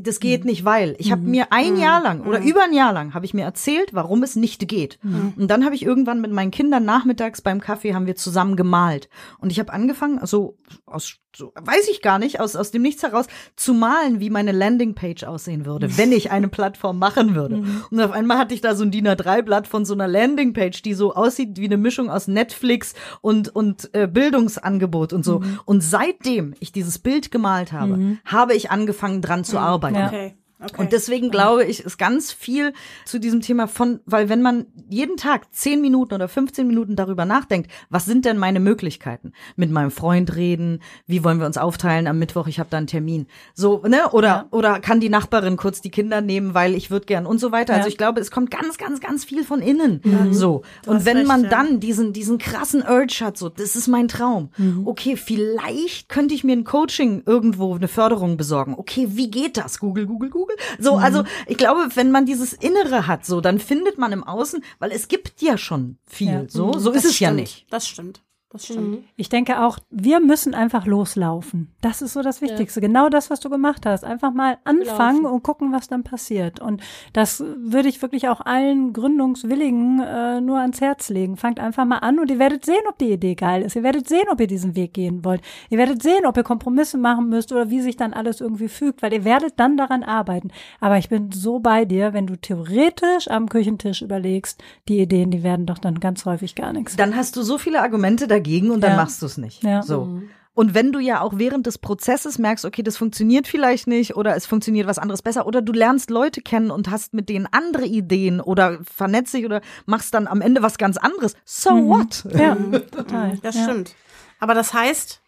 das 0.00 0.20
geht 0.20 0.44
nicht, 0.44 0.64
weil 0.64 0.94
ich 0.98 1.10
habe 1.10 1.22
mir 1.22 1.52
ein 1.52 1.76
Jahr 1.76 2.02
lang 2.02 2.20
oder 2.26 2.40
über 2.40 2.64
ein 2.64 2.72
Jahr 2.72 2.92
lang 2.92 3.14
habe 3.14 3.24
ich 3.24 3.34
mir 3.34 3.44
erzählt, 3.44 3.94
warum 3.94 4.22
es 4.22 4.36
nicht 4.36 4.68
geht. 4.68 4.98
Und 5.36 5.48
dann 5.48 5.64
habe 5.64 5.74
ich 5.74 5.82
irgendwann 5.84 6.20
mit 6.20 6.32
meinen 6.32 6.50
Kindern 6.50 6.84
nachmittags 6.84 7.40
beim 7.40 7.60
Kaffee 7.60 7.94
haben 7.94 8.06
wir 8.06 8.16
zusammen 8.16 8.56
gemalt. 8.56 9.08
Und 9.38 9.50
ich 9.50 9.58
habe 9.58 9.72
angefangen, 9.72 10.18
also 10.18 10.58
aus 10.84 11.16
so, 11.36 11.52
weiß 11.54 11.88
ich 11.90 12.00
gar 12.00 12.18
nicht, 12.18 12.40
aus 12.40 12.56
aus 12.56 12.70
dem 12.70 12.80
Nichts 12.80 13.02
heraus 13.02 13.26
zu 13.56 13.74
malen, 13.74 14.20
wie 14.20 14.30
meine 14.30 14.52
Landingpage 14.52 15.24
aussehen 15.24 15.66
würde, 15.66 15.98
wenn 15.98 16.10
ich 16.12 16.30
eine 16.30 16.48
Plattform 16.48 16.98
machen 16.98 17.34
würde. 17.34 17.56
Und 17.90 18.00
auf 18.00 18.10
einmal 18.12 18.38
hatte 18.38 18.54
ich 18.54 18.62
da 18.62 18.74
so 18.74 18.84
ein 18.84 18.90
DIN 18.90 19.06
A3 19.06 19.42
Blatt 19.42 19.66
von 19.66 19.84
so 19.84 19.92
einer 19.92 20.08
Landingpage, 20.08 20.80
die 20.80 20.94
so 20.94 21.14
aussieht 21.14 21.58
wie 21.58 21.66
eine 21.66 21.76
Mischung 21.76 22.08
aus 22.10 22.26
Netflix 22.26 22.94
und 23.20 23.54
und 23.54 23.90
äh, 23.94 24.06
Bildungsangebot 24.06 25.12
und 25.12 25.24
so. 25.26 25.42
Und 25.66 25.82
seitdem 25.82 26.54
ich 26.58 26.72
dieses 26.72 26.98
Bild 26.98 27.30
gemalt 27.30 27.72
habe, 27.72 28.16
habe 28.24 28.54
ich 28.54 28.70
angefangen 28.70 29.20
dran 29.20 29.44
zu 29.44 29.58
arbeiten. 29.58 29.85
Ja. 29.94 30.06
Okay. 30.06 30.36
Okay. 30.58 30.80
Und 30.80 30.92
deswegen 30.92 31.30
glaube 31.30 31.64
ich, 31.64 31.80
ist 31.84 31.98
ganz 31.98 32.32
viel 32.32 32.72
zu 33.04 33.18
diesem 33.18 33.42
Thema 33.42 33.68
von, 33.68 34.00
weil 34.06 34.30
wenn 34.30 34.40
man 34.40 34.66
jeden 34.88 35.18
Tag 35.18 35.52
zehn 35.52 35.82
Minuten 35.82 36.14
oder 36.14 36.28
15 36.28 36.66
Minuten 36.66 36.96
darüber 36.96 37.26
nachdenkt, 37.26 37.70
was 37.90 38.06
sind 38.06 38.24
denn 38.24 38.38
meine 38.38 38.58
Möglichkeiten? 38.58 39.32
Mit 39.56 39.70
meinem 39.70 39.90
Freund 39.90 40.34
reden, 40.34 40.80
wie 41.06 41.22
wollen 41.24 41.38
wir 41.40 41.46
uns 41.46 41.58
aufteilen 41.58 42.06
am 42.06 42.18
Mittwoch, 42.18 42.46
ich 42.46 42.58
habe 42.58 42.70
da 42.70 42.78
einen 42.78 42.86
Termin. 42.86 43.26
So, 43.54 43.82
ne? 43.86 44.10
Oder, 44.12 44.46
oder 44.50 44.80
kann 44.80 45.00
die 45.00 45.10
Nachbarin 45.10 45.58
kurz 45.58 45.82
die 45.82 45.90
Kinder 45.90 46.22
nehmen, 46.22 46.54
weil 46.54 46.74
ich 46.74 46.90
würde 46.90 47.04
gern 47.04 47.26
und 47.26 47.38
so 47.38 47.52
weiter. 47.52 47.74
Also 47.74 47.88
Ja. 47.88 47.90
ich 47.90 47.98
glaube, 47.98 48.20
es 48.20 48.30
kommt 48.30 48.50
ganz, 48.50 48.78
ganz, 48.78 49.00
ganz 49.00 49.24
viel 49.26 49.44
von 49.44 49.60
innen. 49.60 50.00
So. 50.32 50.62
Und 50.86 51.04
wenn 51.04 51.18
recht, 51.18 51.28
man 51.28 51.42
ja. 51.44 51.50
dann 51.50 51.80
diesen, 51.80 52.14
diesen 52.14 52.38
krassen 52.38 52.82
Urge 52.82 53.18
hat, 53.20 53.36
so, 53.36 53.50
das 53.50 53.76
ist 53.76 53.88
mein 53.88 54.08
Traum. 54.08 54.48
Okay, 54.86 55.16
vielleicht 55.16 56.08
könnte 56.08 56.34
ich 56.34 56.44
mir 56.44 56.56
ein 56.56 56.64
Coaching 56.64 57.22
irgendwo, 57.26 57.74
eine 57.74 57.88
Förderung 57.88 58.38
besorgen. 58.38 58.74
Okay, 58.76 59.08
wie 59.10 59.30
geht 59.30 59.58
das? 59.58 59.78
Google, 59.80 60.06
Google, 60.06 60.30
Google. 60.30 60.45
So, 60.78 60.96
also 60.96 61.24
ich 61.46 61.56
glaube, 61.56 61.88
wenn 61.94 62.10
man 62.10 62.26
dieses 62.26 62.52
Innere 62.52 63.06
hat, 63.06 63.24
so, 63.24 63.40
dann 63.40 63.58
findet 63.58 63.98
man 63.98 64.12
im 64.12 64.24
Außen, 64.24 64.62
weil 64.78 64.90
es 64.92 65.08
gibt 65.08 65.42
ja 65.42 65.58
schon 65.58 65.98
viel. 66.06 66.28
Ja. 66.28 66.44
So, 66.48 66.72
so 66.78 66.92
Das 66.92 67.04
ist 67.04 67.12
es 67.12 67.20
ja 67.20 67.28
stimmt. 67.28 67.40
nicht. 67.40 67.66
Das 67.70 67.86
stimmt. 67.88 68.22
Das 68.56 68.64
stimmt. 68.64 69.04
Ich 69.16 69.28
denke 69.28 69.60
auch, 69.60 69.78
wir 69.90 70.20
müssen 70.20 70.54
einfach 70.54 70.86
loslaufen. 70.86 71.74
Das 71.82 72.00
ist 72.00 72.14
so 72.14 72.22
das 72.22 72.40
Wichtigste. 72.40 72.80
Genau 72.80 73.08
das, 73.08 73.28
was 73.28 73.40
du 73.40 73.50
gemacht 73.50 73.84
hast. 73.84 74.04
Einfach 74.04 74.32
mal 74.32 74.58
anfangen 74.64 75.24
Laufen. 75.24 75.34
und 75.34 75.42
gucken, 75.42 75.72
was 75.72 75.88
dann 75.88 76.04
passiert. 76.04 76.60
Und 76.60 76.80
das 77.12 77.44
würde 77.58 77.88
ich 77.88 78.00
wirklich 78.00 78.28
auch 78.28 78.40
allen 78.40 78.94
Gründungswilligen 78.94 80.00
äh, 80.00 80.40
nur 80.40 80.58
ans 80.58 80.80
Herz 80.80 81.10
legen. 81.10 81.36
Fangt 81.36 81.60
einfach 81.60 81.84
mal 81.84 81.98
an 81.98 82.18
und 82.18 82.30
ihr 82.30 82.38
werdet 82.38 82.64
sehen, 82.64 82.82
ob 82.88 82.96
die 82.98 83.10
Idee 83.10 83.34
geil 83.34 83.62
ist. 83.62 83.76
Ihr 83.76 83.82
werdet 83.82 84.08
sehen, 84.08 84.26
ob 84.30 84.40
ihr 84.40 84.46
diesen 84.46 84.74
Weg 84.74 84.94
gehen 84.94 85.24
wollt. 85.24 85.42
Ihr 85.68 85.76
werdet 85.78 86.02
sehen, 86.02 86.24
ob 86.24 86.36
ihr 86.38 86.42
Kompromisse 86.42 86.96
machen 86.96 87.28
müsst 87.28 87.52
oder 87.52 87.68
wie 87.68 87.82
sich 87.82 87.96
dann 87.96 88.14
alles 88.14 88.40
irgendwie 88.40 88.68
fügt, 88.68 89.02
weil 89.02 89.12
ihr 89.12 89.24
werdet 89.24 89.54
dann 89.60 89.76
daran 89.76 90.02
arbeiten. 90.02 90.50
Aber 90.80 90.96
ich 90.96 91.10
bin 91.10 91.30
so 91.30 91.58
bei 91.58 91.84
dir, 91.84 92.14
wenn 92.14 92.26
du 92.26 92.36
theoretisch 92.36 93.28
am 93.28 93.50
Küchentisch 93.50 94.00
überlegst, 94.00 94.62
die 94.88 95.00
Ideen, 95.00 95.30
die 95.30 95.42
werden 95.42 95.66
doch 95.66 95.78
dann 95.78 96.00
ganz 96.00 96.24
häufig 96.24 96.54
gar 96.54 96.72
nichts. 96.72 96.96
Dann 96.96 97.16
hast 97.16 97.36
du 97.36 97.42
so 97.42 97.58
viele 97.58 97.82
Argumente 97.82 98.26
dagegen 98.26 98.45
und 98.70 98.80
dann 98.80 98.92
Ja. 98.92 98.96
machst 98.96 99.20
du 99.22 99.26
es 99.26 99.36
nicht. 99.38 99.62
Ja. 99.62 99.82
So. 99.82 100.20
Und 100.54 100.72
wenn 100.72 100.90
du 100.90 100.98
ja 101.00 101.20
auch 101.20 101.34
während 101.36 101.66
des 101.66 101.76
Prozesses 101.76 102.38
merkst, 102.38 102.64
okay, 102.64 102.82
das 102.82 102.96
funktioniert 102.96 103.46
vielleicht 103.46 103.86
nicht 103.86 104.16
oder 104.16 104.34
es 104.36 104.46
funktioniert 104.46 104.86
was 104.86 104.98
anderes 104.98 105.20
besser 105.20 105.46
oder 105.46 105.60
du 105.60 105.72
lernst 105.72 106.08
Leute 106.10 106.40
kennen 106.40 106.70
und 106.70 106.90
hast 106.90 107.12
mit 107.12 107.28
denen 107.28 107.46
andere 107.50 107.84
Ideen 107.84 108.40
oder 108.40 108.78
vernetzt 108.84 109.34
dich 109.34 109.44
oder 109.44 109.60
machst 109.84 110.14
dann 110.14 110.26
am 110.26 110.40
Ende 110.40 110.62
was 110.62 110.78
ganz 110.78 110.96
anderes. 110.96 111.34
So 111.44 111.70
what? 111.70 112.24
Ja, 112.32 112.54
total. 112.90 113.38
Das 113.42 113.54
ja. 113.54 113.64
stimmt. 113.64 113.94
Aber 114.40 114.54
das 114.54 114.72
heißt, 114.72 115.20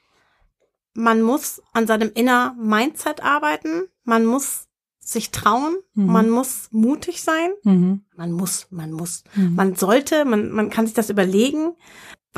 man 0.94 1.20
muss 1.22 1.62
an 1.74 1.86
seinem 1.86 2.10
inner 2.14 2.54
Mindset 2.58 3.22
arbeiten, 3.22 3.82
man 4.04 4.24
muss 4.24 4.66
sich 4.98 5.30
trauen, 5.30 5.76
man 5.94 6.28
muss 6.28 6.68
mutig 6.70 7.22
sein, 7.22 7.50
Mhm. 7.64 8.02
man 8.16 8.32
muss, 8.32 8.66
man 8.70 8.92
muss, 8.92 9.24
man 9.34 9.74
sollte, 9.74 10.24
man, 10.26 10.50
man 10.50 10.68
kann 10.70 10.84
sich 10.86 10.94
das 10.94 11.08
überlegen. 11.10 11.72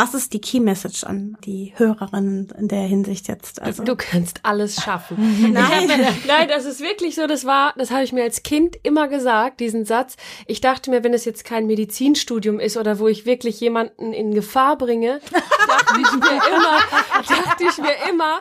Was 0.01 0.15
ist 0.15 0.33
die 0.33 0.41
Key 0.41 0.61
Message 0.61 1.05
an 1.05 1.37
die 1.45 1.75
Hörerinnen 1.77 2.49
in 2.59 2.69
der 2.69 2.85
Hinsicht 2.85 3.29
jetzt? 3.29 3.61
Also, 3.61 3.85
Du 3.85 3.97
kannst 3.97 4.41
alles 4.45 4.77
schaffen. 4.83 5.53
Nein. 5.53 5.63
Hab 5.91 5.99
mir, 5.99 6.07
nein, 6.27 6.49
das 6.49 6.65
ist 6.65 6.81
wirklich 6.81 7.17
so. 7.17 7.27
Das 7.27 7.45
war, 7.45 7.75
das 7.77 7.91
habe 7.91 8.03
ich 8.03 8.11
mir 8.15 8.23
als 8.23 8.43
Kind 8.43 8.77
immer 8.83 9.09
gesagt, 9.09 9.61
diesen 9.61 9.85
Satz. 9.85 10.17
Ich 10.47 10.63
dachte 10.63 10.89
mir, 10.89 11.05
wenn 11.05 11.13
es 11.13 11.27
jetzt 11.27 11.45
kein 11.45 11.67
Medizinstudium 11.67 12.61
ist 12.61 12.79
oder 12.79 12.99
wo 12.99 13.09
ich 13.09 13.27
wirklich 13.27 13.61
jemanden 13.61 14.15
in 14.15 14.33
Gefahr 14.33 14.79
bringe, 14.79 15.21
dachte 15.69 16.01
ich 16.01 16.13
mir 16.13 16.41
immer, 16.49 17.45
dachte 17.45 17.65
ich 17.69 17.77
mir 17.77 18.09
immer, 18.11 18.41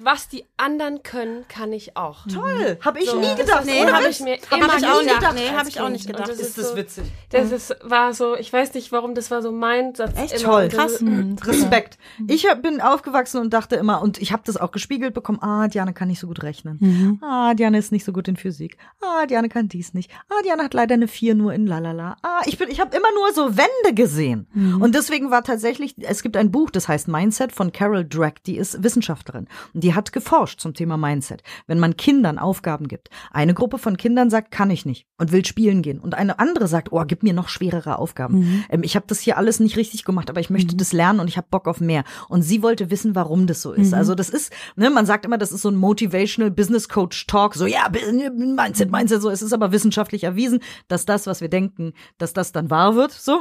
was 0.00 0.28
die 0.28 0.44
anderen 0.56 1.04
können, 1.04 1.44
kann 1.46 1.72
ich 1.72 1.96
auch. 1.96 2.26
Toll, 2.26 2.78
habe 2.84 2.98
ich 2.98 3.08
So, 3.10 3.20
nie 3.20 3.32
gedacht. 3.36 3.64
Nee, 3.64 3.86
habe 3.86 4.08
ich 4.08 4.18
mir 4.18 4.38
Hab 4.50 4.58
immer 4.58 4.76
ich 4.76 4.84
auch 4.84 5.02
nicht 5.02 5.14
gedacht. 5.14 5.34
Nee, 5.36 5.48
als 5.50 5.56
hab 5.56 5.68
ich 5.68 5.80
auch 5.80 5.88
nicht 5.88 6.08
gedacht. 6.08 6.28
Das 6.30 6.40
ist 6.40 6.48
ist 6.48 6.58
das 6.58 6.70
so, 6.70 6.76
witzig. 6.76 7.04
Das 7.30 7.52
ist, 7.52 7.76
war 7.84 8.12
so, 8.12 8.34
ich 8.34 8.52
weiß 8.52 8.74
nicht 8.74 8.90
warum, 8.90 9.14
das 9.14 9.30
war 9.30 9.40
so 9.40 9.52
mein 9.52 9.94
Satz. 9.94 10.18
Echt 10.18 10.42
immer. 10.42 10.52
toll. 10.52 10.64
Und 10.64 10.95
das- 11.00 11.40
Krass. 11.40 11.48
Respekt. 11.48 11.98
Ich 12.28 12.46
hab, 12.48 12.62
bin 12.62 12.80
aufgewachsen 12.80 13.40
und 13.40 13.52
dachte 13.52 13.76
immer, 13.76 14.02
und 14.02 14.18
ich 14.20 14.32
habe 14.32 14.42
das 14.44 14.56
auch 14.56 14.70
gespiegelt 14.70 15.14
bekommen, 15.14 15.38
ah, 15.42 15.68
Diane 15.68 15.92
kann 15.92 16.08
nicht 16.08 16.20
so 16.20 16.26
gut 16.26 16.42
rechnen. 16.42 17.18
Ah, 17.22 17.54
Diane 17.54 17.78
ist 17.78 17.92
nicht 17.92 18.04
so 18.04 18.12
gut 18.12 18.28
in 18.28 18.36
Physik. 18.36 18.76
Ah, 19.02 19.26
Diane 19.26 19.48
kann 19.48 19.68
dies 19.68 19.94
nicht. 19.94 20.10
Ah, 20.28 20.42
Diane 20.44 20.62
hat 20.64 20.74
leider 20.74 20.94
eine 20.94 21.08
Vier 21.08 21.34
nur 21.34 21.52
in 21.54 21.66
Lalala. 21.66 22.16
Ah, 22.22 22.40
ich 22.46 22.58
bin, 22.58 22.68
ich 22.70 22.80
habe 22.80 22.96
immer 22.96 23.08
nur 23.14 23.32
so 23.34 23.56
Wände 23.56 23.94
gesehen. 23.94 24.46
Und 24.80 24.94
deswegen 24.94 25.30
war 25.30 25.42
tatsächlich, 25.42 25.94
es 25.98 26.22
gibt 26.22 26.36
ein 26.36 26.50
Buch, 26.50 26.70
das 26.70 26.88
heißt 26.88 27.08
Mindset 27.08 27.52
von 27.52 27.72
Carol 27.72 28.04
Dweck, 28.04 28.42
die 28.44 28.56
ist 28.56 28.82
Wissenschaftlerin. 28.82 29.46
Und 29.74 29.84
die 29.84 29.94
hat 29.94 30.12
geforscht 30.12 30.60
zum 30.60 30.74
Thema 30.74 30.96
Mindset. 30.96 31.42
Wenn 31.66 31.78
man 31.78 31.96
Kindern 31.96 32.38
Aufgaben 32.38 32.88
gibt, 32.88 33.10
eine 33.32 33.54
Gruppe 33.54 33.78
von 33.78 33.96
Kindern 33.96 34.30
sagt, 34.30 34.50
kann 34.50 34.70
ich 34.70 34.86
nicht 34.86 35.06
und 35.18 35.32
will 35.32 35.44
spielen 35.44 35.82
gehen. 35.82 35.98
Und 35.98 36.14
eine 36.14 36.38
andere 36.38 36.68
sagt, 36.68 36.92
oh, 36.92 37.02
gib 37.06 37.22
mir 37.22 37.32
noch 37.32 37.48
schwerere 37.48 37.98
Aufgaben. 37.98 38.64
Ähm, 38.70 38.82
ich 38.82 38.96
habe 38.96 39.06
das 39.08 39.20
hier 39.20 39.36
alles 39.38 39.60
nicht 39.60 39.76
richtig 39.76 40.04
gemacht, 40.04 40.30
aber 40.30 40.40
ich 40.40 40.50
möchte 40.50 40.75
das 40.76 40.92
lernen 40.92 41.20
und 41.20 41.28
ich 41.28 41.36
habe 41.36 41.48
Bock 41.50 41.66
auf 41.68 41.80
mehr. 41.80 42.04
Und 42.28 42.42
sie 42.42 42.62
wollte 42.62 42.90
wissen, 42.90 43.14
warum 43.14 43.46
das 43.46 43.62
so 43.62 43.72
ist. 43.72 43.94
Also 43.94 44.14
das 44.14 44.28
ist, 44.28 44.52
ne, 44.76 44.90
man 44.90 45.06
sagt 45.06 45.24
immer, 45.24 45.38
das 45.38 45.52
ist 45.52 45.62
so 45.62 45.70
ein 45.70 45.76
Motivational 45.76 46.50
Business 46.50 46.88
Coach 46.88 47.26
Talk, 47.26 47.54
so 47.54 47.66
ja, 47.66 47.88
Mindset, 47.90 48.90
Mindset, 48.90 49.22
so. 49.22 49.30
Es 49.30 49.42
ist 49.42 49.52
aber 49.52 49.72
wissenschaftlich 49.72 50.24
erwiesen, 50.24 50.60
dass 50.88 51.04
das, 51.04 51.26
was 51.26 51.40
wir 51.40 51.48
denken, 51.48 51.92
dass 52.18 52.32
das 52.32 52.52
dann 52.52 52.70
wahr 52.70 52.94
wird, 52.96 53.12
so. 53.12 53.40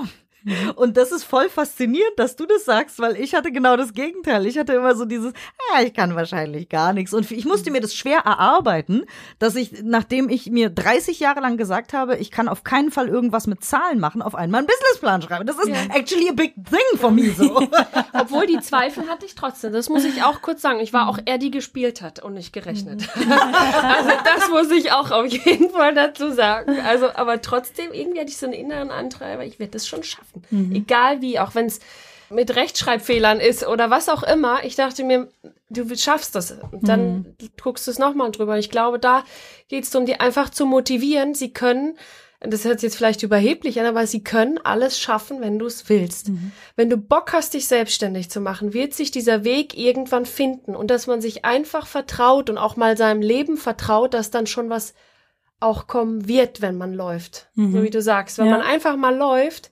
Und 0.75 0.97
das 0.97 1.11
ist 1.11 1.23
voll 1.23 1.49
faszinierend, 1.49 2.17
dass 2.17 2.35
du 2.35 2.45
das 2.45 2.65
sagst, 2.65 2.99
weil 2.99 3.17
ich 3.17 3.33
hatte 3.33 3.51
genau 3.51 3.75
das 3.77 3.93
Gegenteil. 3.93 4.45
Ich 4.45 4.57
hatte 4.57 4.73
immer 4.73 4.95
so 4.95 5.05
dieses, 5.05 5.33
ah, 5.73 5.81
ich 5.81 5.93
kann 5.93 6.15
wahrscheinlich 6.15 6.69
gar 6.69 6.93
nichts. 6.93 7.13
Und 7.13 7.29
ich 7.31 7.45
musste 7.45 7.71
mir 7.71 7.81
das 7.81 7.95
schwer 7.95 8.19
erarbeiten, 8.19 9.05
dass 9.39 9.55
ich, 9.55 9.83
nachdem 9.83 10.29
ich 10.29 10.49
mir 10.49 10.69
30 10.69 11.19
Jahre 11.19 11.41
lang 11.41 11.57
gesagt 11.57 11.93
habe, 11.93 12.17
ich 12.17 12.31
kann 12.31 12.47
auf 12.47 12.63
keinen 12.63 12.91
Fall 12.91 13.07
irgendwas 13.07 13.47
mit 13.47 13.63
Zahlen 13.63 13.99
machen, 13.99 14.21
auf 14.21 14.35
einmal 14.35 14.59
einen 14.59 14.67
Businessplan 14.67 15.21
schreiben. 15.21 15.47
Das 15.47 15.57
ist 15.57 15.69
actually 15.93 16.29
a 16.29 16.33
big 16.33 16.53
thing 16.55 16.99
for 16.99 17.11
me, 17.11 17.31
so. 17.31 17.67
Obwohl 18.13 18.45
die 18.45 18.59
Zweifel 18.59 19.07
hatte 19.07 19.25
ich 19.25 19.35
trotzdem. 19.35 19.73
Das 19.73 19.89
muss 19.89 20.03
ich 20.05 20.23
auch 20.23 20.41
kurz 20.41 20.61
sagen. 20.61 20.79
Ich 20.79 20.93
war 20.93 21.07
auch 21.07 21.19
eher 21.25 21.37
die 21.37 21.51
gespielt 21.51 22.01
hat 22.01 22.23
und 22.23 22.33
nicht 22.33 22.53
gerechnet. 22.53 23.09
also 23.15 24.09
das 24.23 24.49
muss 24.49 24.71
ich 24.71 24.91
auch 24.91 25.11
auf 25.11 25.25
jeden 25.25 25.69
Fall 25.71 25.93
dazu 25.93 26.31
sagen. 26.31 26.79
Also, 26.85 27.09
aber 27.15 27.41
trotzdem 27.41 27.91
irgendwie 27.91 28.19
hatte 28.19 28.29
ich 28.29 28.37
so 28.37 28.45
einen 28.45 28.53
inneren 28.53 28.91
Antreiber. 28.91 29.43
Ich 29.45 29.59
werde 29.59 29.71
das 29.71 29.87
schon 29.87 30.03
schaffen. 30.03 30.34
Egal 30.51 31.21
wie, 31.21 31.39
auch 31.39 31.55
wenn 31.55 31.65
es 31.67 31.79
mit 32.29 32.55
Rechtschreibfehlern 32.55 33.39
ist 33.39 33.67
oder 33.67 33.89
was 33.89 34.09
auch 34.09 34.23
immer. 34.23 34.63
Ich 34.63 34.75
dachte 34.75 35.03
mir, 35.03 35.29
du 35.69 35.95
schaffst 35.95 36.35
das. 36.35 36.57
Und 36.71 36.87
dann 36.87 37.35
guckst 37.61 37.85
du 37.87 37.91
es 37.91 37.99
nochmal 37.99 38.31
drüber. 38.31 38.57
Ich 38.57 38.71
glaube, 38.71 38.99
da 38.99 39.23
geht 39.67 39.83
es 39.83 39.91
darum, 39.91 40.05
die 40.05 40.19
einfach 40.19 40.49
zu 40.49 40.65
motivieren. 40.65 41.35
Sie 41.35 41.53
können 41.53 41.97
das 42.41 42.65
hört 42.65 42.79
sich 42.79 42.89
jetzt 42.89 42.97
vielleicht 42.97 43.23
überheblich 43.23 43.79
an, 43.79 43.85
aber 43.85 44.05
sie 44.07 44.23
können 44.23 44.59
alles 44.63 44.99
schaffen, 44.99 45.41
wenn 45.41 45.57
du 45.57 45.65
es 45.65 45.89
willst. 45.89 46.31
Wenn 46.75 46.89
du 46.89 46.97
Bock 46.97 47.33
hast, 47.33 47.53
dich 47.53 47.67
selbstständig 47.67 48.29
zu 48.29 48.39
machen, 48.41 48.73
wird 48.73 48.93
sich 48.93 49.11
dieser 49.11 49.43
Weg 49.43 49.77
irgendwann 49.77 50.25
finden 50.25 50.75
und 50.75 50.91
dass 50.91 51.07
man 51.07 51.21
sich 51.21 51.45
einfach 51.45 51.87
vertraut 51.87 52.49
und 52.49 52.57
auch 52.57 52.75
mal 52.75 52.97
seinem 52.97 53.21
Leben 53.21 53.57
vertraut, 53.57 54.13
dass 54.13 54.31
dann 54.31 54.47
schon 54.47 54.69
was 54.69 54.93
auch 55.59 55.87
kommen 55.87 56.27
wird, 56.27 56.61
wenn 56.61 56.77
man 56.77 56.93
läuft. 56.93 57.47
So 57.55 57.81
wie 57.81 57.89
du 57.89 58.01
sagst, 58.01 58.37
wenn 58.37 58.47
Ja. 58.47 58.57
man 58.57 58.61
einfach 58.61 58.97
mal 58.97 59.15
läuft, 59.15 59.71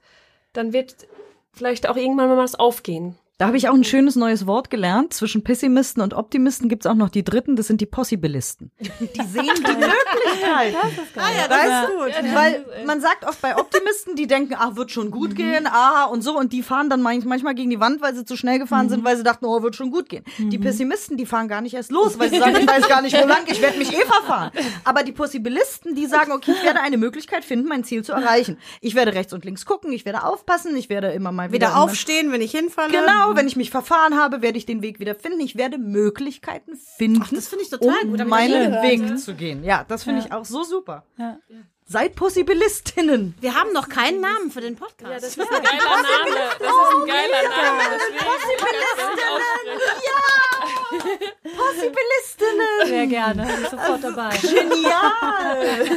dann 0.53 0.73
wird 0.73 1.07
vielleicht 1.51 1.87
auch 1.87 1.97
irgendwann 1.97 2.29
mal 2.29 2.37
was 2.37 2.55
aufgehen. 2.55 3.15
Da 3.39 3.47
habe 3.47 3.57
ich 3.57 3.67
auch 3.67 3.73
ein 3.73 3.83
schönes 3.83 4.15
neues 4.15 4.45
Wort 4.45 4.69
gelernt. 4.69 5.11
Zwischen 5.13 5.43
Pessimisten 5.43 6.03
und 6.03 6.13
Optimisten 6.13 6.69
gibt's 6.69 6.85
auch 6.85 6.93
noch 6.93 7.09
die 7.09 7.23
dritten, 7.23 7.55
das 7.55 7.65
sind 7.67 7.81
die 7.81 7.87
Possibilisten. 7.87 8.71
Die 8.79 9.21
sehen 9.23 9.49
die 9.57 9.71
Möglichkeit. 9.73 10.75
ah 11.17 11.29
ja, 11.35 11.47
das 11.47 11.57
Weißt 11.57 11.83
ist 11.83 11.89
du? 11.89 12.21
gut. 12.23 12.35
Weil 12.35 12.65
man 12.85 13.01
sagt 13.01 13.25
oft 13.27 13.41
bei 13.41 13.57
Optimisten, 13.57 14.15
die 14.15 14.27
denken, 14.27 14.55
ach, 14.57 14.75
wird 14.75 14.91
schon 14.91 15.09
gut 15.09 15.35
gehen, 15.35 15.65
ah, 15.67 16.05
und 16.05 16.21
so, 16.21 16.37
und 16.37 16.53
die 16.53 16.61
fahren 16.61 16.91
dann 16.91 17.01
manch- 17.01 17.25
manchmal 17.25 17.55
gegen 17.55 17.71
die 17.71 17.79
Wand, 17.79 18.01
weil 18.01 18.13
sie 18.13 18.23
zu 18.23 18.37
schnell 18.37 18.59
gefahren 18.59 18.87
sind, 18.89 19.03
weil 19.03 19.17
sie 19.17 19.23
dachten, 19.23 19.45
oh, 19.45 19.63
wird 19.63 19.75
schon 19.75 19.89
gut 19.89 20.09
gehen. 20.09 20.23
Die 20.37 20.59
Pessimisten, 20.59 21.17
die 21.17 21.25
fahren 21.25 21.47
gar 21.47 21.61
nicht 21.61 21.73
erst 21.73 21.91
los, 21.91 22.19
weil 22.19 22.29
sie 22.29 22.37
sagen, 22.39 22.55
ich 22.59 22.67
weiß 22.67 22.87
gar 22.87 23.01
nicht, 23.01 23.19
wo 23.19 23.25
lang, 23.27 23.41
ich 23.47 23.61
werde 23.63 23.79
mich 23.79 23.91
eh 23.91 24.05
verfahren. 24.05 24.51
Aber 24.83 25.01
die 25.03 25.11
Possibilisten, 25.11 25.95
die 25.95 26.05
sagen, 26.05 26.31
okay, 26.33 26.51
ich 26.55 26.63
werde 26.63 26.81
eine 26.81 26.97
Möglichkeit 26.97 27.43
finden, 27.43 27.67
mein 27.67 27.83
Ziel 27.83 28.03
zu 28.03 28.11
erreichen. 28.13 28.59
Ich 28.79 28.93
werde 28.93 29.15
rechts 29.15 29.33
und 29.33 29.43
links 29.43 29.65
gucken, 29.65 29.91
ich 29.91 30.05
werde 30.05 30.23
aufpassen, 30.23 30.75
ich 30.77 30.89
werde 30.89 31.07
immer 31.13 31.31
mal 31.31 31.51
wieder 31.51 31.67
Wieder 31.69 31.77
aufstehen, 31.81 32.31
wenn 32.31 32.41
ich 32.41 32.51
hinfalle. 32.51 32.91
Genau, 32.91 33.22
Genau, 33.23 33.37
wenn 33.37 33.47
ich 33.47 33.55
mich 33.55 33.71
verfahren 33.71 34.17
habe, 34.17 34.41
werde 34.41 34.57
ich 34.57 34.65
den 34.65 34.81
Weg 34.81 34.99
wieder 34.99 35.15
finden. 35.15 35.39
Ich 35.39 35.55
werde 35.55 35.77
Möglichkeiten 35.77 36.75
finden, 36.75 37.21
Ach, 37.23 37.29
das 37.31 37.47
finde 37.47 37.63
ich 37.63 37.69
total 37.69 38.03
um 38.03 38.11
gut, 38.11 38.27
meinen 38.27 38.73
Weg 38.83 39.19
zu 39.19 39.33
gehen. 39.33 39.63
Ja, 39.63 39.85
das 39.87 40.03
finde 40.03 40.21
ich 40.21 40.31
auch 40.31 40.45
so 40.45 40.63
super. 40.63 41.05
Ja. 41.17 41.37
Seid 41.85 42.15
Possibilistinnen. 42.15 43.35
Wir 43.41 43.55
haben 43.55 43.73
noch 43.73 43.89
keinen 43.89 44.21
Namen 44.21 44.51
für 44.51 44.61
den 44.61 44.75
Podcast. 44.75 45.11
Ja, 45.11 45.19
das 45.19 45.35
ist 45.35 45.39
ein 45.39 45.47
geiler 45.47 46.01
Name. 46.01 46.35
Das 46.59 46.69
ist 46.69 46.95
ein 46.95 47.07
geiler 47.07 47.43
Name. 47.49 47.83
Deswegen 47.99 48.63
Possibilistinnen. 51.57 52.85
Sehr 52.85 53.07
gerne, 53.07 53.45
bin 53.45 53.63
sofort 53.69 54.03
dabei. 54.03 54.29
Genial. 54.37 55.87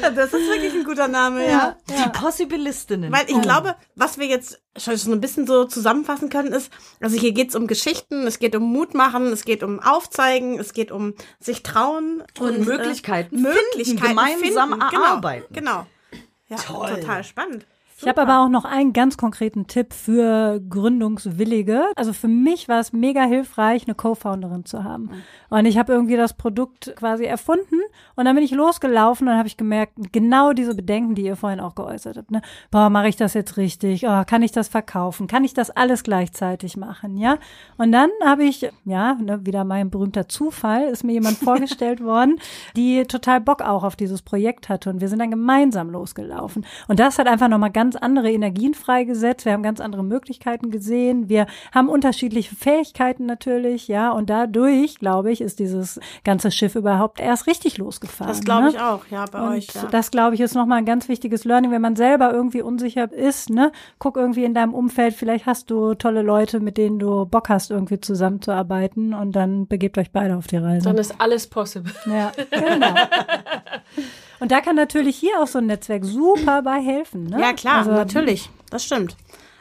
das 0.14 0.32
ist 0.32 0.48
wirklich 0.48 0.74
ein 0.74 0.84
guter 0.84 1.08
Name, 1.08 1.48
ja. 1.48 1.76
Die 1.88 2.08
Possibilistinnen. 2.10 3.12
Weil 3.12 3.26
ich 3.28 3.40
glaube, 3.40 3.76
was 3.94 4.18
wir 4.18 4.26
jetzt 4.26 4.60
schon 4.78 4.96
so 4.96 5.12
ein 5.12 5.20
bisschen 5.20 5.46
so 5.46 5.64
zusammenfassen 5.64 6.28
können, 6.28 6.52
ist, 6.52 6.72
also 7.00 7.18
hier 7.18 7.32
geht's 7.32 7.54
um 7.54 7.66
Geschichten, 7.66 8.26
es 8.26 8.38
geht 8.38 8.54
um 8.56 8.62
Mut 8.62 8.94
machen, 8.94 9.26
es 9.26 9.44
geht 9.44 9.62
um 9.62 9.80
Aufzeigen, 9.80 10.58
es 10.58 10.72
geht 10.72 10.90
um 10.90 11.14
sich 11.40 11.62
trauen 11.62 12.22
Und 12.38 12.64
Möglichkeiten 12.66 13.36
äh, 13.36 13.40
Möglichkeiten 13.40 14.00
finden, 14.00 14.08
gemeinsam 14.08 14.70
finden. 14.70 14.94
erarbeiten. 14.94 15.52
Genau. 15.52 15.86
genau. 16.10 16.26
Ja, 16.48 16.56
total 16.56 17.24
spannend. 17.24 17.66
Ich 18.00 18.06
habe 18.06 18.22
aber 18.22 18.44
auch 18.44 18.48
noch 18.48 18.64
einen 18.64 18.92
ganz 18.92 19.16
konkreten 19.16 19.66
Tipp 19.66 19.92
für 19.92 20.60
Gründungswillige. 20.60 21.84
Also 21.96 22.12
für 22.12 22.28
mich 22.28 22.68
war 22.68 22.78
es 22.78 22.92
mega 22.92 23.24
hilfreich, 23.24 23.86
eine 23.86 23.96
Co-Founderin 23.96 24.64
zu 24.64 24.84
haben. 24.84 25.10
Und 25.50 25.66
ich 25.66 25.78
habe 25.78 25.92
irgendwie 25.92 26.16
das 26.16 26.34
Produkt 26.34 26.94
quasi 26.96 27.24
erfunden 27.24 27.80
und 28.14 28.24
dann 28.24 28.36
bin 28.36 28.44
ich 28.44 28.52
losgelaufen 28.52 29.26
und 29.26 29.34
habe 29.34 29.48
ich 29.48 29.56
gemerkt, 29.56 29.94
genau 30.12 30.52
diese 30.52 30.76
Bedenken, 30.76 31.16
die 31.16 31.22
ihr 31.22 31.34
vorhin 31.34 31.58
auch 31.58 31.74
geäußert 31.74 32.18
habt. 32.18 32.30
Ne? 32.30 32.40
Boah, 32.70 32.88
mache 32.88 33.08
ich 33.08 33.16
das 33.16 33.34
jetzt 33.34 33.56
richtig? 33.56 34.06
Oh, 34.06 34.22
kann 34.24 34.42
ich 34.42 34.52
das 34.52 34.68
verkaufen? 34.68 35.26
Kann 35.26 35.42
ich 35.42 35.54
das 35.54 35.70
alles 35.70 36.04
gleichzeitig 36.04 36.76
machen? 36.76 37.16
Ja. 37.16 37.38
Und 37.78 37.90
dann 37.90 38.10
habe 38.24 38.44
ich, 38.44 38.70
ja, 38.84 39.14
ne, 39.14 39.44
wieder 39.44 39.64
mein 39.64 39.90
berühmter 39.90 40.28
Zufall, 40.28 40.84
ist 40.84 41.02
mir 41.02 41.14
jemand 41.14 41.38
vorgestellt 41.38 42.02
worden, 42.02 42.38
die 42.76 43.02
total 43.04 43.40
Bock 43.40 43.60
auch 43.60 43.82
auf 43.82 43.96
dieses 43.96 44.22
Projekt 44.22 44.68
hatte 44.68 44.88
und 44.90 45.00
wir 45.00 45.08
sind 45.08 45.18
dann 45.18 45.30
gemeinsam 45.32 45.90
losgelaufen. 45.90 46.64
Und 46.86 47.00
das 47.00 47.18
hat 47.18 47.26
einfach 47.26 47.48
nochmal 47.48 47.72
ganz 47.72 47.87
andere 47.96 48.30
Energien 48.30 48.74
freigesetzt. 48.74 49.44
Wir 49.44 49.52
haben 49.52 49.62
ganz 49.62 49.80
andere 49.80 50.02
Möglichkeiten 50.02 50.70
gesehen. 50.70 51.28
Wir 51.28 51.46
haben 51.72 51.88
unterschiedliche 51.88 52.54
Fähigkeiten 52.54 53.26
natürlich, 53.26 53.88
ja. 53.88 54.10
Und 54.10 54.30
dadurch, 54.30 54.98
glaube 54.98 55.30
ich, 55.32 55.40
ist 55.40 55.58
dieses 55.58 56.00
ganze 56.24 56.50
Schiff 56.50 56.74
überhaupt 56.74 57.20
erst 57.20 57.46
richtig 57.46 57.78
losgefahren. 57.78 58.32
Das 58.32 58.40
glaube 58.42 58.64
ne? 58.64 58.70
ich 58.70 58.80
auch, 58.80 59.06
ja, 59.10 59.24
bei 59.30 59.40
Und 59.40 59.48
euch. 59.56 59.68
Ja. 59.74 59.86
das, 59.90 60.10
glaube 60.10 60.34
ich, 60.34 60.40
ist 60.40 60.54
nochmal 60.54 60.78
ein 60.78 60.84
ganz 60.84 61.08
wichtiges 61.08 61.44
Learning, 61.44 61.70
wenn 61.70 61.82
man 61.82 61.96
selber 61.96 62.32
irgendwie 62.32 62.62
unsicher 62.62 63.12
ist, 63.12 63.50
ne? 63.50 63.72
Guck 63.98 64.16
irgendwie 64.16 64.44
in 64.44 64.54
deinem 64.54 64.74
Umfeld, 64.74 65.14
vielleicht 65.14 65.46
hast 65.46 65.70
du 65.70 65.94
tolle 65.94 66.22
Leute, 66.22 66.60
mit 66.60 66.76
denen 66.76 66.98
du 66.98 67.26
Bock 67.26 67.48
hast, 67.48 67.70
irgendwie 67.70 68.00
zusammenzuarbeiten 68.00 69.14
und 69.14 69.32
dann 69.32 69.66
begebt 69.66 69.98
euch 69.98 70.10
beide 70.10 70.36
auf 70.36 70.46
die 70.46 70.56
Reise. 70.56 70.84
Dann 70.84 70.98
ist 70.98 71.20
alles 71.20 71.46
possible. 71.46 71.92
Ja, 72.06 72.32
genau. 72.50 72.94
Und 74.40 74.52
da 74.52 74.60
kann 74.60 74.76
natürlich 74.76 75.16
hier 75.16 75.40
auch 75.40 75.46
so 75.46 75.58
ein 75.58 75.66
Netzwerk 75.66 76.04
super 76.04 76.62
bei 76.62 76.80
helfen. 76.80 77.24
Ne? 77.24 77.40
Ja, 77.40 77.52
klar, 77.52 77.78
Also, 77.78 77.90
natürlich. 77.92 78.50
Das 78.70 78.84
stimmt. 78.84 79.16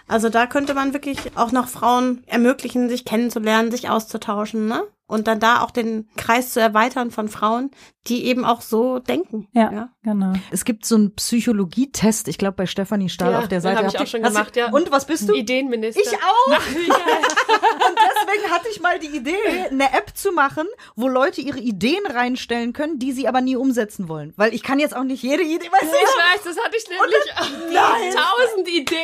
Also 0.09 0.29
da 0.29 0.45
könnte 0.47 0.73
man 0.73 0.93
wirklich 0.93 1.17
auch 1.35 1.51
noch 1.51 1.67
Frauen 1.67 2.23
ermöglichen, 2.27 2.87
sich 2.87 3.03
kennenzulernen, 3.03 3.71
sich 3.71 3.89
auszutauschen, 3.89 4.67
ne? 4.67 4.83
Und 5.09 5.27
dann 5.27 5.39
da 5.39 5.61
auch 5.61 5.71
den 5.71 6.09
Kreis 6.17 6.51
zu 6.51 6.59
erweitern 6.59 7.11
von 7.11 7.29
Frauen, 7.29 7.71
die 8.07 8.25
eben 8.25 8.43
auch 8.43 8.59
so 8.59 8.99
denken. 8.99 9.47
Ja, 9.53 9.89
genau. 10.03 10.33
Es 10.51 10.65
gibt 10.65 10.85
so 10.85 10.95
einen 10.95 11.15
Psychologietest, 11.15 12.27
ich 12.27 12.37
glaube 12.37 12.55
bei 12.57 12.65
Stefanie 12.65 13.07
Stahl 13.07 13.31
Ja, 13.31 13.39
auf 13.39 13.47
der 13.47 13.59
den 13.59 13.63
Seite. 13.63 13.77
hab 13.79 13.87
ich 13.87 13.93
Habt 13.95 14.03
auch 14.03 14.11
schon 14.11 14.23
gemacht, 14.23 14.55
ja. 14.57 14.69
Und 14.71 14.91
was 14.91 15.05
bist 15.05 15.29
du? 15.29 15.33
Ideenminister. 15.33 16.01
Ich 16.01 16.09
auch. 16.17 16.47
Und 17.89 17.96
deswegen 18.37 18.53
hatte 18.53 18.69
ich 18.69 18.79
mal 18.79 18.99
die 18.99 19.07
Idee, 19.07 19.35
eine 19.69 19.93
App 19.93 20.15
zu 20.15 20.31
machen, 20.31 20.67
wo 20.95 21.07
Leute 21.07 21.41
ihre 21.41 21.59
Ideen 21.59 22.05
reinstellen 22.05 22.73
können, 22.73 22.99
die 22.99 23.11
sie 23.11 23.27
aber 23.27 23.41
nie 23.41 23.55
umsetzen 23.55 24.07
wollen. 24.09 24.33
Weil 24.37 24.53
ich 24.53 24.63
kann 24.63 24.79
jetzt 24.79 24.95
auch 24.95 25.03
nicht 25.03 25.23
jede 25.23 25.43
Idee, 25.43 25.69
weißt 25.71 25.83
Ich 25.83 25.89
du? 25.89 25.95
weiß, 25.95 26.43
das 26.43 26.57
hatte 26.63 26.77
ich 26.77 26.87
nämlich 26.89 28.15
tausend 28.15 28.67
Ideen. 28.67 28.97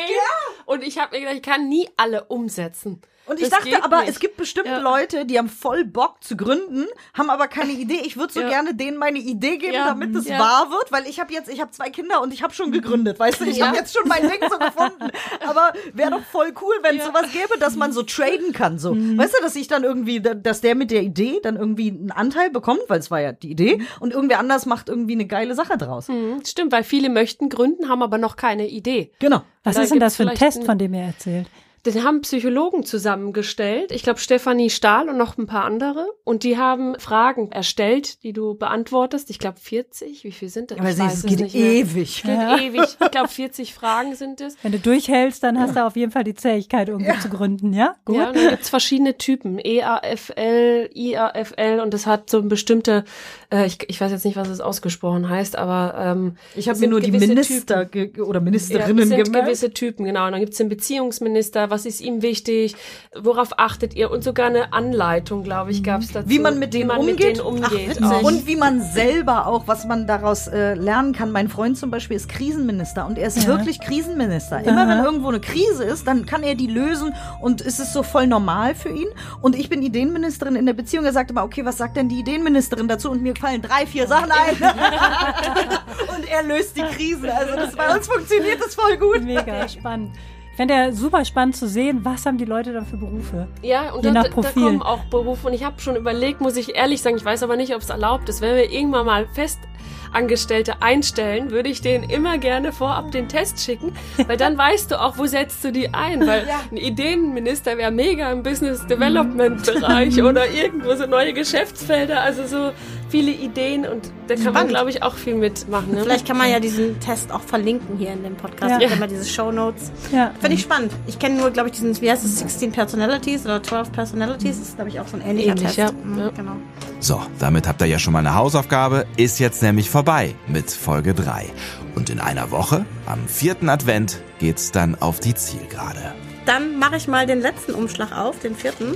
Und 0.66 0.82
ich 0.82 0.98
habe 0.98 1.12
mir 1.16 1.20
gedacht, 1.20 1.36
ich 1.36 1.42
kann 1.42 1.68
nie 1.68 1.88
alle 1.96 2.24
umsetzen. 2.24 3.02
Und 3.26 3.40
ich 3.40 3.48
Das 3.48 3.58
dachte 3.58 3.82
aber, 3.82 4.00
nicht. 4.00 4.10
es 4.10 4.20
gibt 4.20 4.36
bestimmt 4.36 4.66
Ja. 4.66 4.78
Leute, 4.78 5.24
die 5.24 5.38
haben 5.38 5.48
voll 5.48 5.84
Bock 5.84 6.22
zu 6.22 6.36
gründen, 6.36 6.86
haben 7.14 7.30
aber 7.30 7.48
keine 7.48 7.72
Idee. 7.84 8.00
Ich 8.04 8.16
würde 8.16 8.32
so 8.32 8.40
Ja. 8.40 8.48
gerne 8.48 8.74
denen 8.74 8.98
meine 8.98 9.18
Idee 9.18 9.56
geben, 9.56 9.72
Ja. 9.74 9.86
damit 9.86 10.14
es 10.14 10.28
Ja. 10.28 10.38
wahr 10.38 10.70
wird, 10.70 10.92
weil 10.92 11.06
ich 11.06 11.20
habe 11.20 11.32
jetzt, 11.32 11.48
ich 11.48 11.60
habe 11.60 11.70
zwei 11.70 11.88
Kinder 11.90 12.20
und 12.22 12.34
ich 12.34 12.42
habe 12.42 12.52
schon 12.52 12.70
gegründet, 12.72 13.18
weißt 13.18 13.40
du, 13.40 13.44
ich 13.46 13.56
Ja. 13.58 13.68
habe 13.68 13.76
jetzt 13.78 13.96
schon 13.96 14.06
mein 14.08 14.22
Ding 14.22 14.40
so 14.50 14.58
gefunden. 14.58 15.10
Aber 15.46 15.72
wäre 15.94 16.10
doch 16.10 16.22
voll 16.24 16.52
cool, 16.60 16.74
wenn 16.82 16.96
es 16.98 17.04
Ja. 17.04 17.12
sowas 17.12 17.32
gäbe, 17.32 17.58
dass 17.58 17.76
man 17.76 17.92
so 17.92 18.02
traden 18.02 18.52
kann, 18.52 18.78
so. 18.78 18.94
Weißt 18.94 19.34
du, 19.38 19.42
dass 19.42 19.56
ich 19.56 19.68
dann 19.68 19.84
irgendwie, 19.84 20.20
dass 20.20 20.60
der 20.60 20.74
mit 20.74 20.90
der 20.90 21.02
Idee 21.02 21.40
dann 21.42 21.56
irgendwie 21.56 21.88
einen 21.90 22.10
Anteil 22.10 22.50
bekommt, 22.50 22.80
weil 22.88 22.98
es 22.98 23.10
war 23.10 23.20
ja 23.20 23.32
die 23.32 23.50
Idee, 23.50 23.82
und 24.00 24.12
irgendwer 24.12 24.38
anders 24.38 24.66
macht 24.66 24.88
irgendwie 24.88 25.14
eine 25.14 25.26
geile 25.26 25.54
Sache 25.54 25.78
draus. 25.78 26.08
Mhm, 26.08 26.42
Stimmt, 26.46 26.72
weil 26.72 26.84
viele 26.84 27.08
möchten 27.08 27.48
gründen, 27.48 27.88
haben 27.88 28.02
aber 28.02 28.18
noch 28.18 28.36
keine 28.36 28.68
Idee. 28.68 29.10
Genau. 29.18 29.42
Was 29.62 29.76
Da 29.76 29.82
ist 29.82 29.92
denn 29.92 30.00
das 30.00 30.16
für 30.16 30.28
ein 30.28 30.34
Test, 30.36 30.64
von 30.64 30.76
dem 30.78 30.92
ihr 30.94 31.00
erzählt? 31.04 31.46
Den 31.86 32.02
haben 32.02 32.22
Psychologen 32.22 32.84
zusammengestellt. 32.84 33.92
Ich 33.92 34.02
glaube, 34.02 34.18
Stefanie 34.18 34.70
Stahl 34.70 35.08
und 35.10 35.18
noch 35.18 35.36
ein 35.36 35.46
paar 35.46 35.64
andere. 35.64 36.06
Und 36.24 36.42
die 36.42 36.56
haben 36.56 36.98
Fragen 36.98 37.52
erstellt, 37.52 38.22
die 38.22 38.32
du 38.32 38.54
beantwortest. 38.54 39.28
Ich 39.28 39.38
glaube, 39.38 39.58
40. 39.60 40.24
Wie 40.24 40.32
viel 40.32 40.48
sind 40.48 40.70
das? 40.70 40.78
Aber 40.78 40.88
ich 40.88 40.96
sie, 40.96 41.02
weiß 41.02 41.14
es 41.18 41.26
geht 41.26 41.40
nicht 41.40 41.54
mehr. 41.54 41.64
ewig. 41.72 42.22
Geht 42.22 42.30
Ja. 42.34 42.58
ewig. 42.58 42.80
Ich 43.02 43.10
glaube, 43.10 43.28
40 43.28 43.74
Fragen 43.74 44.14
sind 44.14 44.40
es. 44.40 44.56
Wenn 44.62 44.72
du 44.72 44.78
durchhältst, 44.78 45.42
dann 45.42 45.60
hast 45.60 45.76
du 45.76 45.84
auf 45.84 45.94
jeden 45.96 46.10
Fall 46.10 46.24
die 46.24 46.34
Zähigkeit, 46.34 46.88
irgendwie 46.88 47.18
zu 47.20 47.28
gründen, 47.28 47.72
ja? 47.74 47.94
Gut. 48.06 48.16
Ja, 48.16 48.28
und 48.28 48.36
dann 48.36 48.48
gibt's 48.48 48.70
verschiedene 48.70 49.18
Typen. 49.18 49.58
E 49.58 49.74
EAFL, 49.78 50.90
IAFL 50.94 51.80
und 51.82 51.92
das 51.94 52.06
hat 52.06 52.30
so 52.30 52.38
ein 52.38 52.48
bestimmte, 52.48 53.04
äh, 53.52 53.66
ich, 53.66 53.78
ich 53.88 54.00
weiß 54.00 54.10
jetzt 54.12 54.24
nicht, 54.24 54.36
was 54.36 54.48
es 54.48 54.60
ausgesprochen 54.60 55.28
heißt, 55.28 55.56
aber 55.56 55.94
ähm, 55.98 56.36
Ich 56.54 56.68
habe 56.68 56.74
es 56.76 56.80
mir 56.80 56.88
nur 56.88 57.00
die 57.00 57.10
Minister 57.10 57.84
ge 57.84 58.10
oder 58.20 58.38
Ja, 58.38 58.44
Ministerinnen 58.44 58.98
es 59.00 59.08
sind 59.08 59.24
gemerkt. 59.24 59.46
gewisse 59.46 59.70
Typen, 59.72 60.04
genau. 60.04 60.26
Und 60.26 60.32
dann 60.32 60.40
gibt's 60.40 60.56
den 60.58 60.68
Beziehungsminister, 60.68 61.70
was 61.74 61.86
ist 61.86 62.00
ihm 62.00 62.22
wichtig, 62.22 62.76
worauf 63.16 63.58
achtet 63.58 63.94
ihr? 63.94 64.12
Und 64.12 64.22
sogar 64.22 64.46
eine 64.46 64.72
Anleitung, 64.72 65.42
glaube 65.42 65.72
ich, 65.72 65.82
gab's 65.82 66.12
dazu. 66.12 66.28
Wie 66.28 66.38
man 66.38 66.60
mit 66.60 66.72
wie 66.72 66.78
denen 66.78 66.88
man 66.88 66.98
umgeht. 66.98 67.18
Mit 67.18 67.36
denen 67.36 67.40
umgeht 67.40 67.98
Ach. 68.00 68.22
Und 68.22 68.46
wie 68.46 68.54
man 68.54 68.80
selber 68.80 69.48
auch, 69.48 69.66
was 69.66 69.84
man 69.84 70.06
daraus 70.06 70.46
äh, 70.46 70.74
lernen 70.74 71.12
kann. 71.12 71.32
Mein 71.32 71.48
Freund 71.48 71.76
zum 71.76 71.90
Beispiel 71.90 72.16
ist 72.16 72.28
Krisenminister 72.28 73.06
und 73.06 73.18
er 73.18 73.26
ist 73.26 73.42
Ja. 73.42 73.48
wirklich 73.48 73.80
Krisenminister. 73.80 74.60
Immer 74.60 74.86
wenn 74.88 75.04
irgendwo 75.04 75.28
eine 75.28 75.40
Krise 75.40 75.82
ist, 75.82 76.06
dann 76.06 76.26
kann 76.26 76.44
er 76.44 76.54
die 76.54 76.68
lösen 76.68 77.12
und 77.40 77.60
es 77.60 77.80
ist 77.80 77.92
so 77.92 78.04
voll 78.04 78.28
normal 78.28 78.76
für 78.76 78.90
ihn. 78.90 79.08
Und 79.40 79.56
ich 79.56 79.68
bin 79.68 79.82
Ideenministerin 79.82 80.54
in 80.54 80.66
der 80.66 80.74
Beziehung. 80.74 81.04
Er 81.04 81.12
sagt 81.12 81.30
immer, 81.32 81.42
okay, 81.42 81.64
was 81.64 81.76
sagt 81.76 81.96
denn 81.96 82.08
die 82.08 82.20
Ideenministerin 82.20 82.86
dazu? 82.86 83.10
Und 83.10 83.20
mir 83.22 83.34
fallen 83.34 83.62
drei, 83.62 83.84
vier 83.84 84.06
Sachen 84.06 84.30
ein. 84.30 84.54
und 86.16 86.30
er 86.30 86.42
löst 86.44 86.76
die 86.76 86.82
Krisen. 86.82 87.28
Also 87.28 87.56
das 87.56 87.74
bei 87.74 87.92
uns 87.92 88.06
funktioniert 88.06 88.60
das 88.64 88.76
voll 88.76 88.96
gut. 88.96 89.22
Mega 89.24 89.68
spannend. 89.68 90.12
Ich 90.54 90.56
fände 90.56 90.72
ja 90.74 90.92
super 90.92 91.24
spannend 91.24 91.56
zu 91.56 91.66
sehen, 91.66 92.04
was 92.04 92.26
haben 92.26 92.38
die 92.38 92.44
Leute 92.44 92.72
dann 92.72 92.86
für 92.86 92.96
Berufe? 92.96 93.48
Ja, 93.60 93.90
und 93.90 94.04
Je 94.04 94.10
da, 94.12 94.14
nach 94.14 94.24
da 94.26 94.30
Profil. 94.30 94.62
kommen 94.62 94.82
auch 94.82 95.02
Berufe. 95.06 95.48
Und 95.48 95.52
ich 95.52 95.64
habe 95.64 95.80
schon 95.80 95.96
überlegt, 95.96 96.40
muss 96.40 96.56
ich 96.56 96.76
ehrlich 96.76 97.02
sagen, 97.02 97.16
ich 97.16 97.24
weiß 97.24 97.42
aber 97.42 97.56
nicht, 97.56 97.74
ob 97.74 97.82
es 97.82 97.90
erlaubt 97.90 98.28
ist. 98.28 98.40
Wenn 98.40 98.54
wir 98.54 98.70
irgendwann 98.70 99.04
mal 99.04 99.26
Festangestellte 99.34 100.80
einstellen, 100.80 101.50
würde 101.50 101.70
ich 101.70 101.80
denen 101.80 102.08
immer 102.08 102.38
gerne 102.38 102.70
vorab 102.72 103.10
den 103.10 103.26
Test 103.26 103.64
schicken, 103.64 103.96
weil 104.28 104.36
dann 104.36 104.56
weißt 104.66 104.92
du 104.92 105.00
auch, 105.02 105.18
wo 105.18 105.26
setzt 105.26 105.64
du 105.64 105.72
die 105.72 105.92
ein. 105.92 106.24
Weil 106.24 106.46
ein 106.70 106.76
Ideenminister 106.76 107.76
wäre 107.76 107.90
mega 107.90 108.30
im 108.30 108.44
Business 108.44 108.86
Development 108.86 109.60
Bereich 109.66 110.22
oder 110.22 110.48
irgendwo 110.48 110.94
so 110.94 111.06
neue 111.06 111.32
Geschäftsfelder, 111.32 112.20
also 112.20 112.46
so 112.46 112.70
viele 113.14 113.30
Ideen 113.30 113.86
und 113.86 114.10
da 114.26 114.34
kann 114.34 114.52
man, 114.54 114.66
glaube 114.68 114.90
ich, 114.90 115.02
auch 115.04 115.14
viel 115.14 115.36
mitmachen. 115.36 115.92
Ne? 115.94 116.02
Vielleicht 116.02 116.26
kann 116.26 116.36
man 116.36 116.50
ja 116.50 116.58
diesen 116.58 116.98
Test 116.98 117.30
auch 117.30 117.40
verlinken 117.42 117.96
hier 117.96 118.12
in 118.12 118.24
dem 118.24 118.34
Podcast. 118.34 118.80
Ja. 118.80 118.88
Ja. 118.88 118.94
Immer 118.96 119.06
diese 119.06 119.24
Show 119.24 119.52
Notes. 119.52 119.92
Ja. 120.12 120.32
Finde 120.40 120.56
ich 120.56 120.62
spannend. 120.62 120.90
Ich 121.06 121.18
kenne 121.20 121.36
nur, 121.38 121.50
glaube 121.52 121.68
ich, 121.68 121.76
diesen, 121.76 122.00
wie 122.00 122.10
heißt 122.10 122.24
es, 122.24 122.40
16 122.40 122.72
Personalities 122.72 123.44
oder 123.44 123.62
12 123.62 123.92
Personalities. 123.92 124.58
Das 124.58 124.68
ist, 124.68 124.74
glaube 124.76 124.90
ich, 124.90 124.98
auch 124.98 125.06
so 125.06 125.16
ein 125.16 125.22
ähnlicher 125.22 125.50
Ähnlich, 125.50 125.64
Test. 125.66 125.76
ja. 125.76 125.92
Mhm, 125.92 126.18
Ja. 126.18 126.28
Genau. 126.30 126.56
So, 126.98 127.20
damit 127.38 127.68
habt 127.68 127.80
ihr 127.82 127.86
ja 127.86 127.98
schon 128.00 128.12
mal 128.14 128.18
eine 128.20 128.34
Hausaufgabe, 128.34 129.06
ist 129.16 129.38
jetzt 129.38 129.62
nämlich 129.62 129.90
vorbei 129.90 130.34
mit 130.48 130.70
Folge 130.70 131.14
3. 131.14 131.46
Und 131.94 132.10
in 132.10 132.18
einer 132.18 132.50
Woche, 132.50 132.84
am 133.06 133.28
vierten 133.28 133.68
Advent, 133.68 134.20
geht's 134.40 134.72
dann 134.72 134.96
auf 135.00 135.20
die 135.20 135.34
Zielgerade. 135.34 136.14
Dann 136.46 136.78
mache 136.78 136.96
ich 136.96 137.06
mal 137.06 137.26
den 137.26 137.40
letzten 137.40 137.74
Umschlag 137.74 138.10
auf, 138.16 138.38
den 138.40 138.54
vierten. 138.56 138.94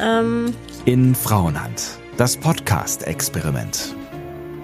Ähm, 0.00 0.52
In 0.84 1.14
Frauenhand. 1.14 1.98
Das 2.16 2.34
Podcast-Experiment. 2.34 3.94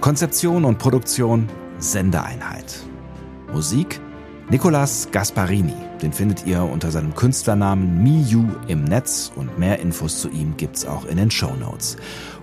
Konzeption 0.00 0.64
und 0.64 0.78
Produktion 0.78 1.50
Sendeeinheit. 1.76 2.78
Musik 3.52 4.00
Nicolas 4.48 5.08
Gasparini. 5.12 5.74
Den 6.00 6.14
findet 6.14 6.46
ihr 6.46 6.62
unter 6.62 6.90
seinem 6.90 7.14
Künstlernamen 7.14 8.02
Miyu 8.02 8.46
im 8.68 8.84
Netz 8.84 9.30
und 9.36 9.58
mehr 9.58 9.80
Infos 9.80 10.22
zu 10.22 10.30
ihm 10.30 10.56
gibt's 10.56 10.86
auch 10.86 11.04
in 11.04 11.18
den 11.18 11.30
Shownotes. 11.30 11.98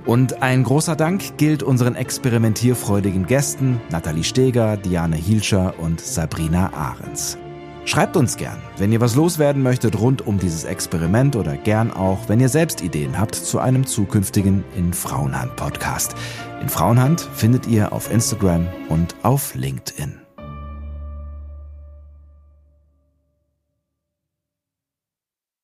Und 0.06 0.44
ein 0.44 0.64
großer 0.64 0.96
Dank 0.96 1.38
gilt 1.38 1.64
unseren 1.64 1.96
experimentierfreudigen 1.96 3.26
Gästen 3.26 3.82
Nathalie 3.90 4.24
Steger, 4.24 4.78
Diane 4.78 5.16
Hielscher 5.16 5.74
und 5.80 6.00
Sabrina 6.00 6.72
Ahrens. 6.74 7.40
Schreibt 7.86 8.18
uns 8.18 8.38
gern, 8.38 8.58
wenn 8.78 8.92
ihr 8.92 9.02
was 9.02 9.16
loswerden 9.16 9.64
möchtet 9.64 10.00
rund 10.00 10.26
um 10.26 10.38
dieses 10.38 10.64
Experiment 10.64 11.36
oder 11.36 11.58
gern 11.58 11.92
auch, 11.92 12.30
wenn 12.30 12.40
ihr 12.40 12.50
selbst 12.50 12.82
Ideen 12.82 13.18
habt 13.18 13.36
zu 13.36 13.60
einem 13.60 13.86
zukünftigen 13.86 14.64
In 14.76 14.94
Frauenhand 14.94 15.56
Podcast. 15.56 16.16
In 16.62 16.70
Frauenhand 16.70 17.22
findet 17.34 17.68
ihr 17.68 17.92
auf 17.92 18.12
Instagram 18.12 18.68
und 18.90 19.16
auf 19.24 19.56
LinkedIn. 19.56 20.29